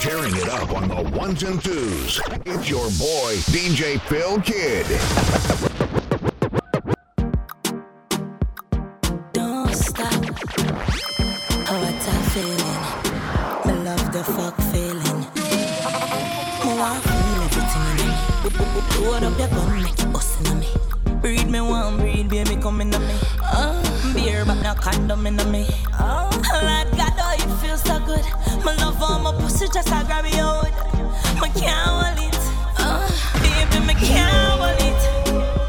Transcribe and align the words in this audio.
Tearing 0.00 0.34
it 0.36 0.48
up 0.48 0.70
on 0.74 0.88
the 0.88 1.02
ones 1.16 1.42
and 1.42 1.62
twos. 1.62 2.20
It's 2.44 2.68
your 2.68 2.86
boy, 2.98 3.36
DJ 3.52 4.00
Phil 4.02 4.40
Kidd. 4.40 4.86
Don't 9.32 9.74
stop. 9.74 10.12
What 11.68 12.06
a 12.08 12.14
feeling. 12.32 12.80
I 13.64 13.72
love 13.84 14.12
the 14.12 14.24
fuck 14.24 14.56
feeling. 14.72 15.26
I 16.84 16.98
feel 16.98 17.42
everything 17.46 17.86
in 18.02 18.08
me. 18.08 19.06
Load 19.06 19.22
up 19.22 19.38
your 19.38 19.48
gun, 19.48 19.82
make 19.82 19.98
it 20.00 20.12
bust 20.12 20.40
in 20.48 20.58
me. 20.58 20.68
Breed 21.20 21.48
me 21.48 21.60
one, 21.60 21.96
breed 21.98 22.28
baby 22.28 22.56
come 22.56 22.80
in 22.80 22.90
me. 22.90 22.98
Uh, 23.40 23.80
beer 24.14 24.44
but 24.44 24.60
no 24.62 24.74
condom 24.74 25.26
in 25.28 25.36
me. 25.52 25.64
Oh, 26.00 26.31
My 28.64 28.74
love 28.76 29.02
on 29.02 29.22
my 29.22 29.32
pussy 29.40 29.66
just 29.68 29.88
a 29.88 30.04
grab 30.06 30.24
it 30.24 30.36
out. 30.36 30.70
My 31.40 31.48
can't 31.48 31.74
hold 31.88 32.18
it. 32.18 32.36
Uh, 32.78 33.08
baby, 33.42 33.78
me 33.86 33.94
can't 33.94 34.30
hold 34.60 34.80
it. 34.80 35.02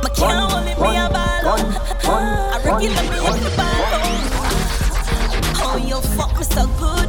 My 0.04 0.10
can't 0.10 0.52
hold 0.52 0.68
it, 0.68 0.78
me 0.80 0.98
a 0.98 1.10
ball. 1.10 1.58
I 2.06 2.58
regular 2.64 3.04
me 3.12 3.18
in 3.18 3.44
the 3.44 3.52
ball. 3.58 3.74
Oh, 5.66 5.78
you 5.78 5.98
fuck 6.16 6.38
me 6.38 6.44
so 6.44 6.68
good, 6.78 7.03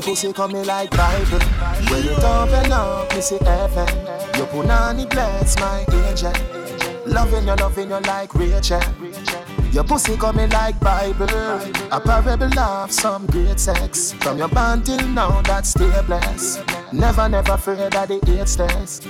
Your 0.00 0.14
pussy 0.14 0.32
coming 0.32 0.64
like 0.64 0.90
Bible. 0.92 1.38
When 1.90 2.02
you 2.02 2.12
open 2.12 2.72
up, 2.72 3.14
me 3.14 3.20
see 3.20 3.36
heaven. 3.44 3.86
Your 4.34 4.46
punani 4.46 5.04
bless 5.10 5.60
my 5.60 5.84
angel. 5.92 6.32
Loving 7.04 7.46
you, 7.46 7.54
loving 7.56 7.90
you 7.90 8.00
like 8.00 8.34
Rachel. 8.34 8.80
Your 9.72 9.84
pussy 9.84 10.16
coming 10.16 10.48
like 10.48 10.80
Bible. 10.80 11.28
A 11.92 12.00
parable 12.00 12.58
of 12.58 12.90
some 12.90 13.26
great 13.26 13.60
sex. 13.60 14.12
From 14.12 14.38
your 14.38 14.48
band 14.48 14.86
till 14.86 15.06
now, 15.08 15.42
that's 15.42 15.68
still 15.68 16.02
blessed. 16.04 16.62
Never, 16.94 17.28
never 17.28 17.52
afraid 17.52 17.94
of 17.94 18.08
the 18.08 18.40
eight 18.40 18.48
stairs. 18.48 19.02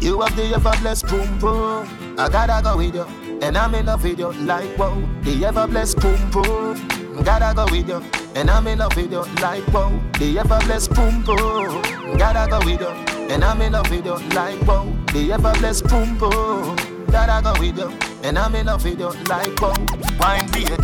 You 0.00 0.20
have 0.22 0.34
the 0.34 0.52
ever 0.52 0.72
blessed 0.80 1.06
boom 1.06 1.38
boom. 1.38 2.16
I 2.18 2.28
gotta 2.28 2.60
go 2.60 2.76
with 2.78 2.96
you, 2.96 3.06
and 3.40 3.56
I'm 3.56 3.72
in 3.76 3.86
with 3.86 4.18
you 4.18 4.32
like 4.32 4.68
whoa. 4.76 5.00
The 5.22 5.46
ever 5.46 5.68
blessed 5.68 6.00
boom 6.00 6.30
boom. 6.32 7.22
Gotta 7.22 7.54
go 7.54 7.66
with 7.70 7.88
you, 7.88 8.02
and 8.34 8.50
I'm 8.50 8.66
in 8.66 8.78
love 8.78 8.96
with 8.96 9.12
you 9.12 9.22
like 9.40 9.62
whoa. 9.72 10.00
The 10.18 10.38
ever 10.38 10.58
blessed 10.66 10.94
boom 10.94 11.22
boom. 11.22 11.82
Gotta 12.18 12.48
go 12.50 12.58
with 12.64 12.80
you, 12.80 12.88
and 13.32 13.44
I'm 13.44 13.60
in 13.62 13.72
love 13.72 13.90
with 13.90 14.04
you 14.04 14.16
like 14.34 14.58
whoa. 14.66 14.92
The 15.12 15.32
ever 15.32 15.52
blessed 15.58 15.84
boom 15.88 16.18
boom. 16.18 16.76
Gotta 17.10 17.42
go 17.42 17.52
with 17.60 17.78
you, 17.78 17.90
and 18.22 18.38
I'm 18.38 18.54
in 18.54 18.66
love 18.66 18.84
with 18.84 18.98
you 18.98 19.10
like 19.28 19.58
whoa. 19.60 19.74
Wine 20.18 20.46
baby. 20.52 20.76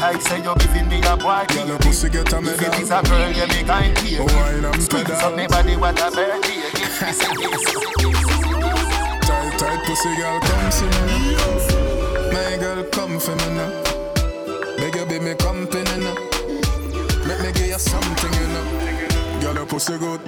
I 0.00 0.16
say 0.20 0.40
you're 0.44 0.54
giving 0.56 0.88
me 0.88 1.00
a 1.02 1.16
boy 1.16 1.44
Girl, 1.48 1.66
your 1.66 1.78
pussy 1.78 2.08
get 2.08 2.32
a 2.32 2.38
If 2.38 2.44
medal. 2.44 2.66
it 2.72 2.80
is 2.82 2.90
a 2.92 3.02
girl, 3.02 3.32
you 3.32 3.46
me 3.48 3.64
kind 3.64 3.92
baby 3.96 4.18
Oh, 4.20 4.26
wine 4.26 4.64
and 4.64 4.80
Squeeze 4.80 5.02
pedal. 5.02 5.16
up 5.26 5.36
me 5.36 5.46
body, 5.48 5.74
what 5.74 5.98
a 5.98 6.10
birthday 6.14 6.62
Give 6.78 7.02
me 7.02 7.10
some 7.10 7.34
Tight, 9.26 9.58
tight 9.58 9.84
pussy 9.86 10.14
girl, 10.14 10.38
come 10.38 10.70
see 10.70 10.86
me. 10.86 11.34
My 12.32 12.56
girl, 12.60 12.84
come 12.92 13.18
for 13.18 13.34
me 13.34 13.48
now. 13.56 14.76
Beg 14.76 14.94
you 14.94 15.04
be 15.06 15.18
me 15.18 15.34
company 15.34 15.82
now. 15.98 16.14
Make 17.28 17.40
me 17.42 17.52
give 17.52 17.66
you 17.66 17.78
something, 17.78 18.32
you 18.32 18.48
know. 18.48 19.40
Girl, 19.42 19.54
your 19.54 19.66
pussy 19.66 19.98
good. 19.98 20.20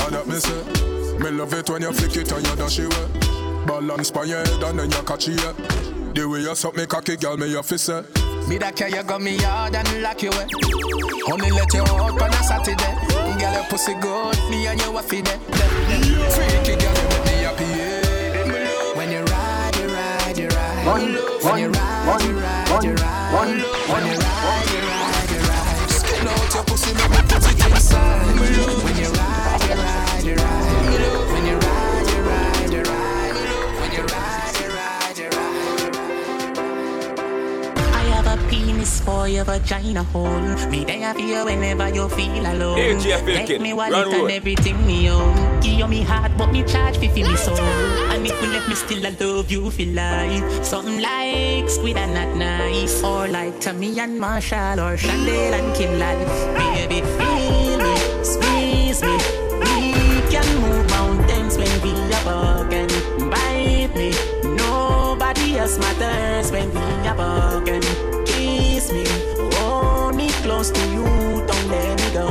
All 0.00 0.10
that 0.10 0.26
me 0.28 0.36
say. 0.36 0.62
Me 1.18 1.30
love 1.30 1.52
it 1.54 1.68
when 1.68 1.82
you 1.82 1.92
flick 1.92 2.16
it 2.16 2.30
and 2.30 2.46
you 2.46 2.54
dash 2.56 2.78
it 2.78 2.86
away. 2.86 3.66
Balance 3.66 4.12
by 4.12 4.24
your 4.24 4.38
head 4.38 4.62
and 4.62 4.78
then 4.78 4.90
you 4.90 5.02
catch 5.02 5.26
it. 5.28 6.14
The 6.14 6.24
way 6.28 6.40
you 6.40 6.54
suck 6.54 6.76
me 6.76 6.86
cocky, 6.86 7.16
girl, 7.16 7.36
me 7.36 7.48
your 7.48 7.64
fist 7.64 7.86
say. 7.86 8.02
Me 8.48 8.58
that 8.58 8.76
care 8.76 8.88
you 8.88 9.02
got 9.02 9.20
me 9.20 9.36
hard 9.38 9.74
and 9.74 10.02
lock 10.02 10.22
you 10.22 10.30
away. 10.30 10.46
Only 11.26 11.50
let 11.50 11.74
you 11.74 11.82
out 11.82 12.22
on 12.22 12.30
a 12.30 12.42
Saturday. 12.44 12.94
Girl, 13.40 13.52
your 13.52 13.64
pussy 13.64 13.94
good, 13.94 14.38
me 14.48 14.66
and 14.68 14.80
you 14.80 14.96
a 14.96 15.02
feed 15.02 15.26
it. 15.26 15.40
Freaky 16.30 16.76
girl, 16.78 16.94
you 16.94 17.08
make 17.10 17.24
me 17.26 17.32
happy. 17.42 17.64
Yeah. 17.74 18.94
When 18.94 19.10
you 19.10 19.24
ride, 19.24 19.76
you 19.76 19.88
ride, 19.88 20.38
you 20.38 20.46
ride. 20.46 20.86
When 20.86 21.58
you 21.58 21.70
ride, 21.70 22.22
you 22.22 22.38
ride, 22.38 22.84
you 22.84 22.94
ride. 22.94 23.34
When 23.34 24.06
you 24.06 24.14
ride, 24.14 24.70
you 24.70 24.78
ride, 24.78 24.85
your 26.56 26.64
pussy, 26.64 26.94
make 26.94 27.10
me 27.10 27.16
put 27.28 27.44
it 27.44 27.66
inside. 27.66 28.40
When 28.40 28.96
you 28.96 29.10
ride, 29.10 29.62
you 29.68 29.74
ride, 29.74 30.24
you 30.24 30.34
ride. 30.36 30.65
A 38.86 38.88
penis 38.88 39.00
for 39.00 39.28
your 39.28 39.44
vagina 39.44 40.02
hole. 40.02 40.68
Me 40.70 40.84
there 40.84 41.14
for 41.14 41.20
you 41.20 41.44
whenever 41.44 41.88
you 41.94 42.08
feel 42.08 42.46
alone. 42.46 42.76
Hey, 42.78 42.98
Jeff 42.98 43.24
Take 43.24 43.46
Pilkin, 43.48 43.60
me 43.60 43.72
wallet 43.72 43.92
run 43.92 44.12
and 44.12 44.22
road. 44.22 44.30
everything 44.30 44.86
me 44.86 45.10
own. 45.10 45.60
Give 45.60 45.78
you 45.78 45.88
me 45.88 46.02
heart, 46.02 46.32
but 46.36 46.52
me 46.52 46.62
charge 46.64 46.96
for 46.96 47.08
feel 47.08 47.28
me 47.28 47.36
soul. 47.36 47.58
And 47.58 48.26
if 48.26 48.40
you 48.42 48.48
let 48.48 48.68
me 48.68 48.74
still, 48.74 49.06
I 49.06 49.10
love 49.20 49.50
you 49.50 49.70
feel 49.70 49.94
like 49.94 50.64
something 50.64 51.00
like 51.00 51.68
squid 51.68 51.96
and 51.96 52.14
not 52.14 52.36
nice, 52.36 53.02
or 53.02 53.28
like 53.28 53.60
Tommy 53.60 53.98
and 53.98 54.18
Marshall, 54.20 54.80
or 54.80 54.96
Chandel 54.96 55.54
and 55.54 55.74
Kimlan. 55.74 56.18
Baby, 56.56 57.00
feel 57.18 57.78
me, 57.78 58.24
squeeze 58.24 59.02
me. 59.02 59.16
We 59.60 60.22
can 60.30 60.46
move 60.60 60.88
mountains 60.90 61.56
when 61.56 61.72
we 61.82 61.92
are 62.14 62.24
walking. 62.26 62.90
Bite 63.30 63.94
me, 63.96 64.12
nobody 64.56 65.58
else 65.58 65.78
matters 65.78 66.50
when 66.52 66.70
we 66.70 67.08
are 67.08 67.16
walking. 67.16 67.82
Close 70.56 70.70
to 70.70 70.80
you, 70.88 71.04
don't 71.46 71.68
let 71.68 72.00
me 72.00 72.08
go. 72.16 72.26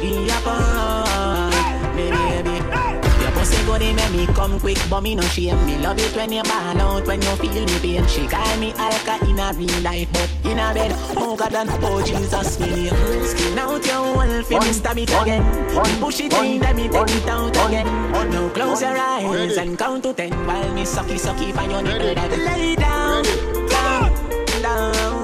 We 0.00 0.30
are 0.30 0.42
walking, 0.48 1.96
baby. 1.96 2.56
Your 3.20 3.32
pussy 3.32 3.62
good, 3.66 3.82
it 3.82 3.94
make 3.94 4.10
me 4.10 4.26
come 4.32 4.58
quick, 4.58 4.78
but 4.88 5.02
me 5.02 5.14
no 5.16 5.22
shame. 5.22 5.60
Me 5.66 5.76
love 5.76 5.98
it 5.98 6.16
when 6.16 6.32
you 6.32 6.42
ball 6.44 6.80
out, 6.80 7.06
when 7.06 7.20
you 7.20 7.36
feel 7.36 7.66
the 7.66 7.78
pain. 7.82 8.06
She 8.06 8.26
call 8.26 8.56
me 8.56 8.72
Alka 8.78 9.22
in 9.28 9.38
a 9.38 9.52
real 9.52 9.80
life, 9.82 10.08
but 10.14 10.30
in 10.50 10.58
a 10.58 10.72
bed, 10.72 10.92
oh 11.18 11.36
God, 11.36 11.54
and 11.54 11.70
oh 11.82 12.02
Jesus, 12.02 12.58
me. 12.58 12.88
Skin 12.88 13.58
out 13.58 13.84
your 13.84 14.14
wall, 14.14 14.42
fi 14.42 14.58
me 14.60 14.72
stab 14.72 14.96
it 14.96 15.12
again. 15.20 15.44
Me 15.44 16.00
push 16.00 16.20
it 16.20 16.32
in, 16.32 16.60
then 16.60 16.76
me 16.76 16.88
take 16.88 17.16
it 17.16 17.28
out 17.28 17.56
again. 17.68 17.86
Now 18.30 18.48
close 18.48 18.80
your 18.80 18.96
eyes 18.96 19.30
Ready. 19.30 19.58
and 19.58 19.78
count 19.78 20.04
to 20.04 20.14
ten 20.14 20.32
while 20.46 20.72
me 20.72 20.84
sucky 20.84 21.20
sucky 21.20 21.54
on 21.58 21.70
your 21.70 21.82
nipple. 21.82 22.38
Lay 22.46 22.76
down, 22.76 23.24
down, 23.68 24.62
down. 24.62 25.19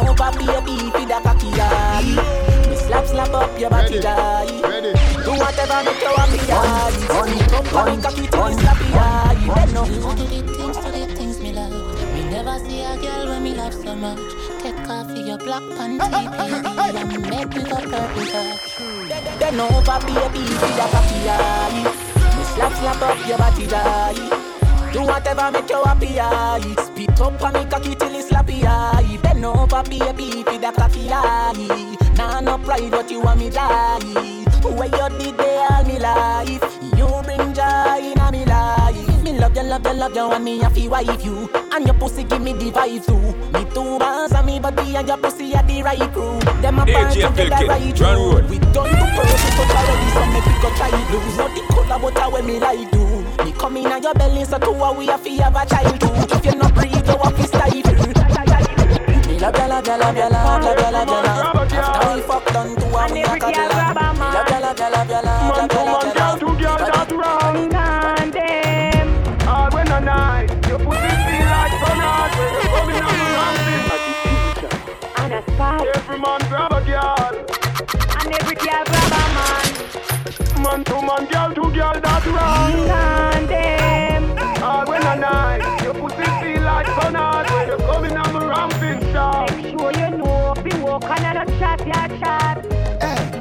Over 0.00 0.30
baby, 0.38 0.90
feed 0.90 1.10
a 1.10 1.20
cocky 1.20 1.50
eye. 1.54 2.64
Me 2.68 2.76
slap 2.76 3.06
slap 3.06 3.30
up 3.30 3.58
your 3.58 3.70
body. 3.70 3.98
Ready. 3.98 4.92
Do 5.24 5.32
whatever 5.32 5.80
make 5.84 6.02
you 6.02 6.12
happy 6.14 6.38
up 6.52 7.74
on 7.74 7.96
me 7.96 8.02
cocky 8.02 8.26
till 8.26 8.48
me 8.48 8.54
slappy 8.54 8.88
eye. 8.94 9.34
Then 9.54 9.74
no. 9.74 9.84
Do 9.84 10.14
the 10.14 10.24
things, 10.26 10.76
do 10.76 10.90
the 10.90 11.14
things 11.14 11.40
me 11.40 11.52
love. 11.52 11.72
Me 12.14 12.24
never 12.30 12.58
see 12.64 12.82
a 12.82 12.96
girl 12.96 13.26
when 13.28 13.42
me 13.42 13.54
love 13.54 13.74
so 13.74 13.94
much. 13.94 14.18
Take 14.62 14.88
off 14.88 15.10
your 15.16 15.38
black 15.38 15.62
panty, 15.76 16.08
baby, 16.10 16.98
and 16.98 17.30
make 17.30 17.48
me 17.54 17.62
go 17.62 17.76
purple 17.76 18.26
touch. 18.26 18.78
Then 19.38 19.60
over 19.60 19.98
baby, 20.06 20.42
feed 20.44 20.80
a 20.80 20.86
cocky 20.92 21.28
eye. 21.28 22.04
Me 22.36 22.44
slap 22.44 22.72
slap 22.72 23.02
up 23.02 23.28
your 23.28 23.38
body 23.38 23.66
die. 23.66 24.53
Do 24.94 25.02
whatever 25.02 25.50
make 25.50 25.68
you 25.68 25.82
happy, 25.82 26.20
aye. 26.20 26.74
Spit 26.86 27.20
up 27.20 27.42
on 27.42 27.52
me 27.52 27.64
cocky 27.68 27.96
till 27.96 28.14
it's 28.14 28.28
sloppy, 28.28 28.64
aye. 28.64 29.18
Bend 29.24 29.44
over, 29.44 29.82
baby, 29.82 30.44
for 30.44 30.56
that 30.58 30.74
cocky, 30.76 31.08
aye. 31.10 31.96
Nah, 32.16 32.38
no 32.38 32.58
pride, 32.58 32.92
but 32.92 33.10
you 33.10 33.20
want 33.20 33.40
me 33.40 33.50
die. 33.50 33.98
Where 34.62 34.86
you 34.86 35.18
did 35.18 35.36
they 35.36 35.66
all 35.68 35.82
me 35.84 35.98
life? 35.98 36.62
You 36.96 37.08
bring 37.24 37.52
joy 37.52 38.14
in 38.14 38.32
me 38.32 38.44
life. 38.46 39.22
Me 39.24 39.36
love 39.36 39.56
you, 39.56 39.64
love 39.64 39.84
you, 39.84 39.94
love 39.94 40.14
you, 40.14 40.30
and 40.30 40.44
me 40.44 40.62
a 40.62 40.70
fi 40.70 40.86
wife 40.86 41.24
you. 41.24 41.50
And 41.72 41.84
your 41.86 41.94
pussy 41.94 42.22
give 42.22 42.40
me 42.40 42.52
the 42.52 42.70
vibe 42.70 43.04
too. 43.04 43.18
Me 43.50 43.64
two 43.74 43.98
bars 43.98 44.30
and 44.30 44.46
me 44.46 44.60
body 44.60 44.94
and 44.94 45.08
your 45.08 45.18
pussy 45.18 45.54
at 45.54 45.66
the 45.66 45.82
right 45.82 46.12
crew. 46.12 46.38
Them 46.62 46.78
a 46.78 46.86
band 46.86 47.12
together 47.12 47.66
right 47.66 47.96
through. 47.96 48.46
We 48.46 48.58
done 48.58 48.88
to 48.88 49.06
purpose 49.16 49.42
to 49.42 49.64
follow 49.74 49.96
this 49.98 50.16
and 50.16 50.32
make 50.32 50.46
we 50.46 50.52
go 50.62 50.70
try 50.76 50.88
it. 50.88 51.36
Not 51.36 51.50
the 51.52 51.62
color, 51.74 51.98
but 52.00 52.18
how 52.18 52.30
we 52.30 52.42
me 52.42 52.60
like 52.60 52.90
do. 52.92 53.23
Me 53.44 53.52
come 53.52 53.76
in 53.76 54.02
your 54.02 54.14
belly 54.14 54.44
so 54.44 54.58
two 54.58 54.72
we 54.96 55.08
a 55.08 55.18
fi 55.18 55.30
have 55.42 55.54
a 55.54 55.66
child 55.66 56.00
too. 56.00 56.34
If 56.34 56.44
you're 56.44 56.56
not 56.56 56.74
breathe, 56.74 57.06
you 57.06 57.14
a 57.14 57.30
fi 57.30 57.44
stifle. 57.44 57.94
Me 59.28 59.38
love 59.38 59.56
you, 59.56 59.68
love 59.68 60.16
you, 60.16 60.28
love 60.28 61.44
you, 61.46 61.53
Man 81.06 81.16
to 81.16 81.24
man, 81.26 81.52
girl 81.54 81.54
to 81.54 81.70
girl 81.74 82.00
that 82.00 82.26
run. 82.26 82.72
On 82.90 83.46
them. 83.46 84.62
All 84.62 84.86
when 84.86 85.02
a 85.02 85.16
night, 85.16 85.82
your 85.82 85.94
pussy 85.94 86.24
feel 86.40 86.62
like 86.62 86.86
bananas 86.86 87.50
when 87.52 87.68
you 87.68 87.76
coming 87.76 88.16
on 88.16 88.32
the 88.32 88.40
ramping 88.46 89.12
shop. 89.12 89.50
Make 89.50 89.78
sure 89.78 89.92
you 89.92 90.16
know. 90.16 90.54
Be 90.62 90.70
walking 90.80 91.24
and 91.24 91.38
a 91.38 91.58
chat, 91.58 91.86
ya 91.86 92.08
chat. 92.18 92.64
Hey, 93.02 93.33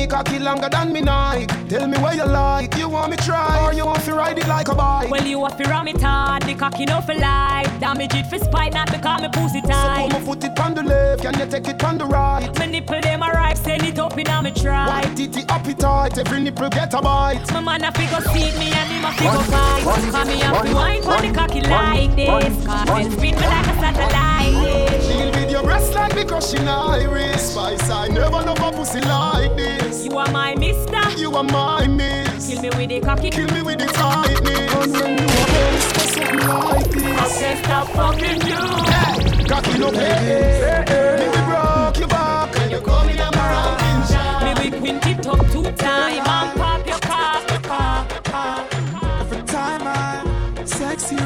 me 0.00 0.06
cocky 0.06 0.38
longer 0.38 0.68
than 0.68 0.92
me 0.92 1.00
Nike. 1.00 1.46
Tell 1.68 1.86
me 1.86 1.98
where 1.98 2.14
you 2.14 2.24
like. 2.24 2.74
You 2.76 2.88
want 2.88 3.10
me 3.10 3.16
try 3.18 3.62
or 3.64 3.72
you 3.74 3.84
want 3.84 4.02
to 4.04 4.14
ride 4.14 4.38
it 4.38 4.48
like 4.48 4.68
a 4.68 4.74
bike? 4.74 5.10
Well, 5.10 5.26
you 5.26 5.42
have 5.44 5.56
to 5.58 5.68
ram 5.68 5.88
it 5.88 6.00
hard, 6.00 6.42
the 6.42 6.54
cocky 6.54 6.86
no 6.86 7.00
for 7.02 7.14
life. 7.14 7.68
Damage 7.80 8.14
it 8.14 8.26
for 8.26 8.38
spite, 8.38 8.72
not 8.72 8.90
because 8.90 9.20
me 9.20 9.28
pussy 9.32 9.60
so 9.60 9.68
tight. 9.68 10.10
put 10.10 10.12
my 10.12 10.26
foot 10.26 10.44
it 10.44 10.58
on 10.60 10.74
the 10.74 10.82
left, 10.82 11.22
can 11.22 11.38
you 11.38 11.46
take 11.46 11.68
it 11.68 11.84
on 11.84 11.98
the 11.98 12.06
right? 12.06 12.48
Me 12.58 12.66
nipple 12.66 13.00
them 13.00 13.22
a 13.22 13.28
ripe, 13.28 13.58
send 13.58 13.82
it 13.82 13.98
up 13.98 14.16
in 14.18 14.26
a 14.28 14.42
me 14.42 14.52
try. 14.52 14.86
White 14.86 15.16
titty 15.16 15.42
appetite, 15.48 16.18
every 16.18 16.40
nipple 16.40 16.70
get 16.70 16.94
a 16.94 17.02
bite. 17.02 17.52
My 17.52 17.60
man 17.60 17.84
a 17.84 17.92
figure 17.92 18.22
seat 18.32 18.56
me 18.58 18.72
and 18.72 18.88
him 18.92 19.04
a 19.04 19.12
figure 19.12 19.44
fight. 19.52 19.82
Cause 19.84 20.26
me 20.28 20.38
have 20.40 20.66
to 20.66 20.74
wine 20.74 21.02
for 21.02 21.20
the 21.20 21.32
cocky 21.34 21.60
like 21.60 22.16
this. 22.16 22.66
Cause 22.66 23.06
it 23.06 23.12
spin 23.12 23.34
me 23.36 23.46
like 23.54 23.66
a 23.66 23.74
satellite. 23.80 25.02
She'll 25.02 25.30
with 25.32 25.50
your 25.50 25.62
breast 25.62 25.94
like 25.94 26.14
me 26.16 26.24
crushing 26.24 26.68
iris. 26.68 27.52
Spice, 27.52 27.90
I 27.90 28.08
never 28.08 28.30
love 28.30 28.60
a 28.60 28.72
pussy 28.72 29.00
like 29.00 29.56
this. 29.56 29.89
You 29.98 30.16
are 30.18 30.30
my 30.30 30.54
mister. 30.54 31.10
You 31.18 31.34
are 31.34 31.42
my 31.42 31.86
miss. 31.88 32.48
Kill 32.48 32.62
me 32.62 32.70
with 32.70 32.88
the 32.90 33.00
cocky. 33.00 33.30
Kill 33.30 33.48
me 33.52 33.62
with 33.62 33.78
the 33.80 33.86
tightness. 33.86 34.72
And 34.72 34.92
when 34.92 35.18
you 35.18 35.24
are 35.24 35.46
born, 35.50 35.74
for 35.80 36.00
something 36.00 36.38
like 36.48 36.86
I 36.86 37.28
this. 37.28 37.38
can't 37.40 37.64
stop 37.64 37.88
fucking 37.88 38.40
you. 38.46 38.62
Hey, 38.86 39.44
cocky 39.44 39.78
no 39.78 39.90
hey, 39.90 40.84
hey, 40.86 41.16
Me 41.18 41.26
we 41.28 41.42
broke 41.44 41.98
your 41.98 42.08
back 42.08 42.54
when 42.54 42.70
you 42.70 42.80
come 42.80 43.08
in 43.08 43.18
a 43.18 43.30
ramping 43.34 44.02
shot. 44.14 44.42
Me 44.44 44.70
we 44.70 44.78
quint 44.78 45.06
it 45.06 45.26
up 45.26 45.40
two 45.50 45.64
time 45.72 46.22
and 46.26 46.58
pop 46.58 46.86
your 46.86 46.98
cock, 47.00 47.50
your 47.50 47.60
cock, 47.60 48.10
your 48.12 48.22
cock. 48.22 48.74
Every 49.20 49.42
time 49.42 49.82
I 49.84 50.64
sex 50.64 51.10
you, 51.10 51.18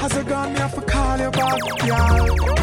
has 0.00 0.16
a 0.16 0.22
gun 0.22 0.52
me 0.52 0.60
have 0.60 0.74
to 0.74 0.80
call 0.80 1.18
you 1.18 1.30
back, 1.32 1.60
girl. 1.86 2.55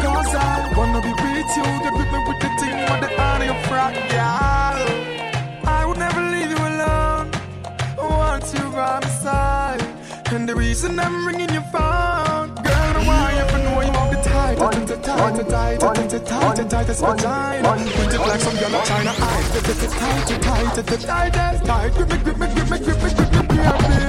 And 10.34 10.48
the 10.48 10.56
reason 10.56 10.98
I'm 10.98 11.24
ringing 11.28 11.48
your 11.50 11.62
phone, 11.70 12.50
girl, 12.56 12.66
I 12.66 13.04
want 13.06 13.36
you 13.38 13.46
to 13.54 13.58
know 13.62 13.80
you 13.82 13.92
want 13.92 14.10
the 14.10 14.20
tight, 14.20 14.58
tight, 14.58 14.88
tight, 14.88 15.04
tight, 15.04 15.78
tight, 15.78 16.10
tight, 16.10 16.26
tight, 16.26 16.70
tightest 16.70 17.00
vagina. 17.00 17.68
Put 17.94 18.12
it 18.12 18.18
like 18.18 18.40
some 18.40 18.56
girl 18.56 18.74
of 18.74 18.84
China. 18.84 19.14
I 19.14 19.42
tight, 19.54 20.26
tight, 20.26 20.42
tight, 20.42 20.86
tight, 20.86 21.30
tightest 21.30 21.64
tight. 21.64 21.94
Grip 21.94 22.08
me, 22.10 22.18
grip 22.18 22.36
me, 22.36 22.46
grip 22.52 22.68
me, 22.68 22.78
grip 22.82 23.00
me, 23.00 23.14
grip 23.14 23.30
me, 23.30 23.46
grip 23.46 23.78
me. 23.86 24.04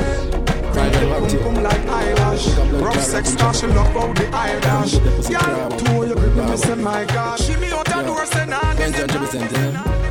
Cry 0.74 0.90
boom, 0.90 1.30
boom 1.30 1.64
like 1.64 1.86
eyelash. 1.86 2.48
Rough 2.82 3.04
sex 3.04 3.30
star, 3.30 3.54
she 3.54 3.68
love 3.68 3.96
all 3.96 4.12
the 4.12 4.28
eyelash. 4.34 4.98
Girl, 5.30 5.70
two 5.78 6.08
you 6.08 6.16
grip 6.16 6.34
me, 6.34 6.58
say 6.58 6.74
my 6.74 7.06
God. 7.06 7.40
She 7.40 7.54
out 7.54 7.86
the 7.86 8.02
door, 8.02 8.26
say 8.26 8.48
nah, 8.48 8.74
this 8.74 8.98
is 8.98 10.05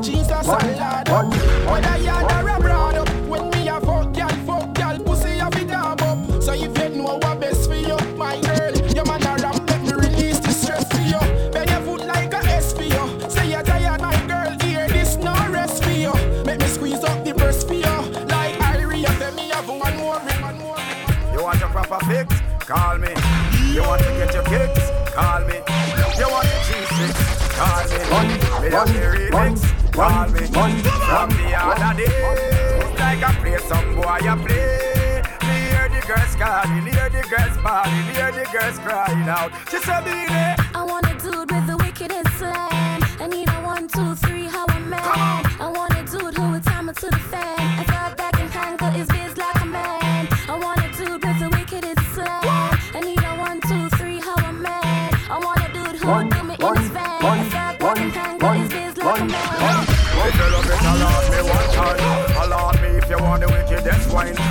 see 0.00 0.14
I 0.14 0.22
Jesus 0.22 0.48
and 0.48 0.76
lad 0.76 1.08
up. 1.08 1.26
Whether 1.70 1.98
you 1.98 2.10
are 2.10 2.56
a 2.56 2.60
broad 2.60 2.94
up, 2.94 3.08
when 3.26 3.50
me 3.50 3.68
a 3.68 3.80
fuck, 3.80 4.14
girl, 4.14 4.28
fuck, 4.46 4.74
girl, 4.74 4.98
pussy 5.00 5.38
a 5.38 5.50
fi 5.50 5.64
dab 5.64 6.00
up. 6.02 6.42
So 6.42 6.52
if 6.52 6.78
you 6.78 7.02
know 7.02 7.18
what 7.18 7.40
best 7.40 7.68
for 7.68 7.76
you, 7.76 7.96
my 8.16 8.40
girl, 8.40 8.72
your 8.94 9.04
man 9.04 9.22
a 9.22 9.42
rap, 9.42 9.68
let 9.68 9.82
me 9.82 9.92
release 9.92 10.38
the 10.38 10.50
stress 10.50 10.88
for 10.88 11.00
you. 11.00 11.18
Bend 11.52 11.70
your 11.70 11.80
foot 11.80 12.06
like 12.06 12.32
a 12.32 12.38
S 12.38 12.72
for 12.72 12.82
you. 12.82 13.30
Say 13.30 13.50
you're 13.50 13.62
tired, 13.62 14.00
my 14.00 14.14
girl, 14.26 14.56
hear 14.60 14.88
this, 14.88 15.16
no 15.16 15.32
rest 15.50 15.82
for 15.82 15.90
you. 15.90 16.12
Make 16.44 16.60
me 16.60 16.66
squeeze 16.66 17.04
up 17.04 17.24
the 17.24 17.34
breast 17.34 17.66
for 17.66 17.74
you. 17.74 17.96
Like 18.28 18.56
Irie, 18.56 19.04
tell 19.18 19.34
me 19.34 19.48
have 19.50 19.68
one 19.68 19.96
more, 19.96 20.18
one 20.18 20.58
more. 20.58 20.78
You 21.34 21.44
want 21.44 21.60
your 21.60 21.68
proper 21.68 21.98
fix? 22.06 22.34
Call 22.60 22.98
me. 22.98 23.08
You 23.72 23.82
want 23.82 24.02
to 24.02 24.08
get 24.08 24.32
your 24.32 24.44
kicks? 24.44 24.90
Call 25.12 25.40
me. 25.40 25.56
You 26.18 26.28
want 26.30 26.46
the 26.46 26.58
G6? 26.68 27.32
Call 27.56 28.22
me. 28.22 28.68
Me 28.68 28.70
have 28.70 28.88
the 28.92 29.00
remix? 29.00 29.71
Call 29.92 30.26
me. 30.28 30.46
From 30.46 31.28
the 31.28 31.92
day, 31.96 32.04
it's 32.08 32.98
like 32.98 33.22
I 33.22 33.32
play 33.40 33.58
some 33.58 33.94
boy 33.94 34.02
I 34.04 34.34
play. 34.40 35.20
Me 35.46 35.54
hear 35.68 35.88
the 35.90 36.00
girls 36.06 36.34
calling, 36.34 36.86
hear 36.86 37.08
the 37.10 37.22
girls 37.28 37.56
bawling, 37.62 38.06
hear 38.14 38.32
the 38.32 38.44
girls 38.50 38.78
crying 38.78 39.28
out. 39.28 39.52
She 39.70 39.78
said, 39.78 40.04
"Be 40.04 40.26
there." 40.32 40.61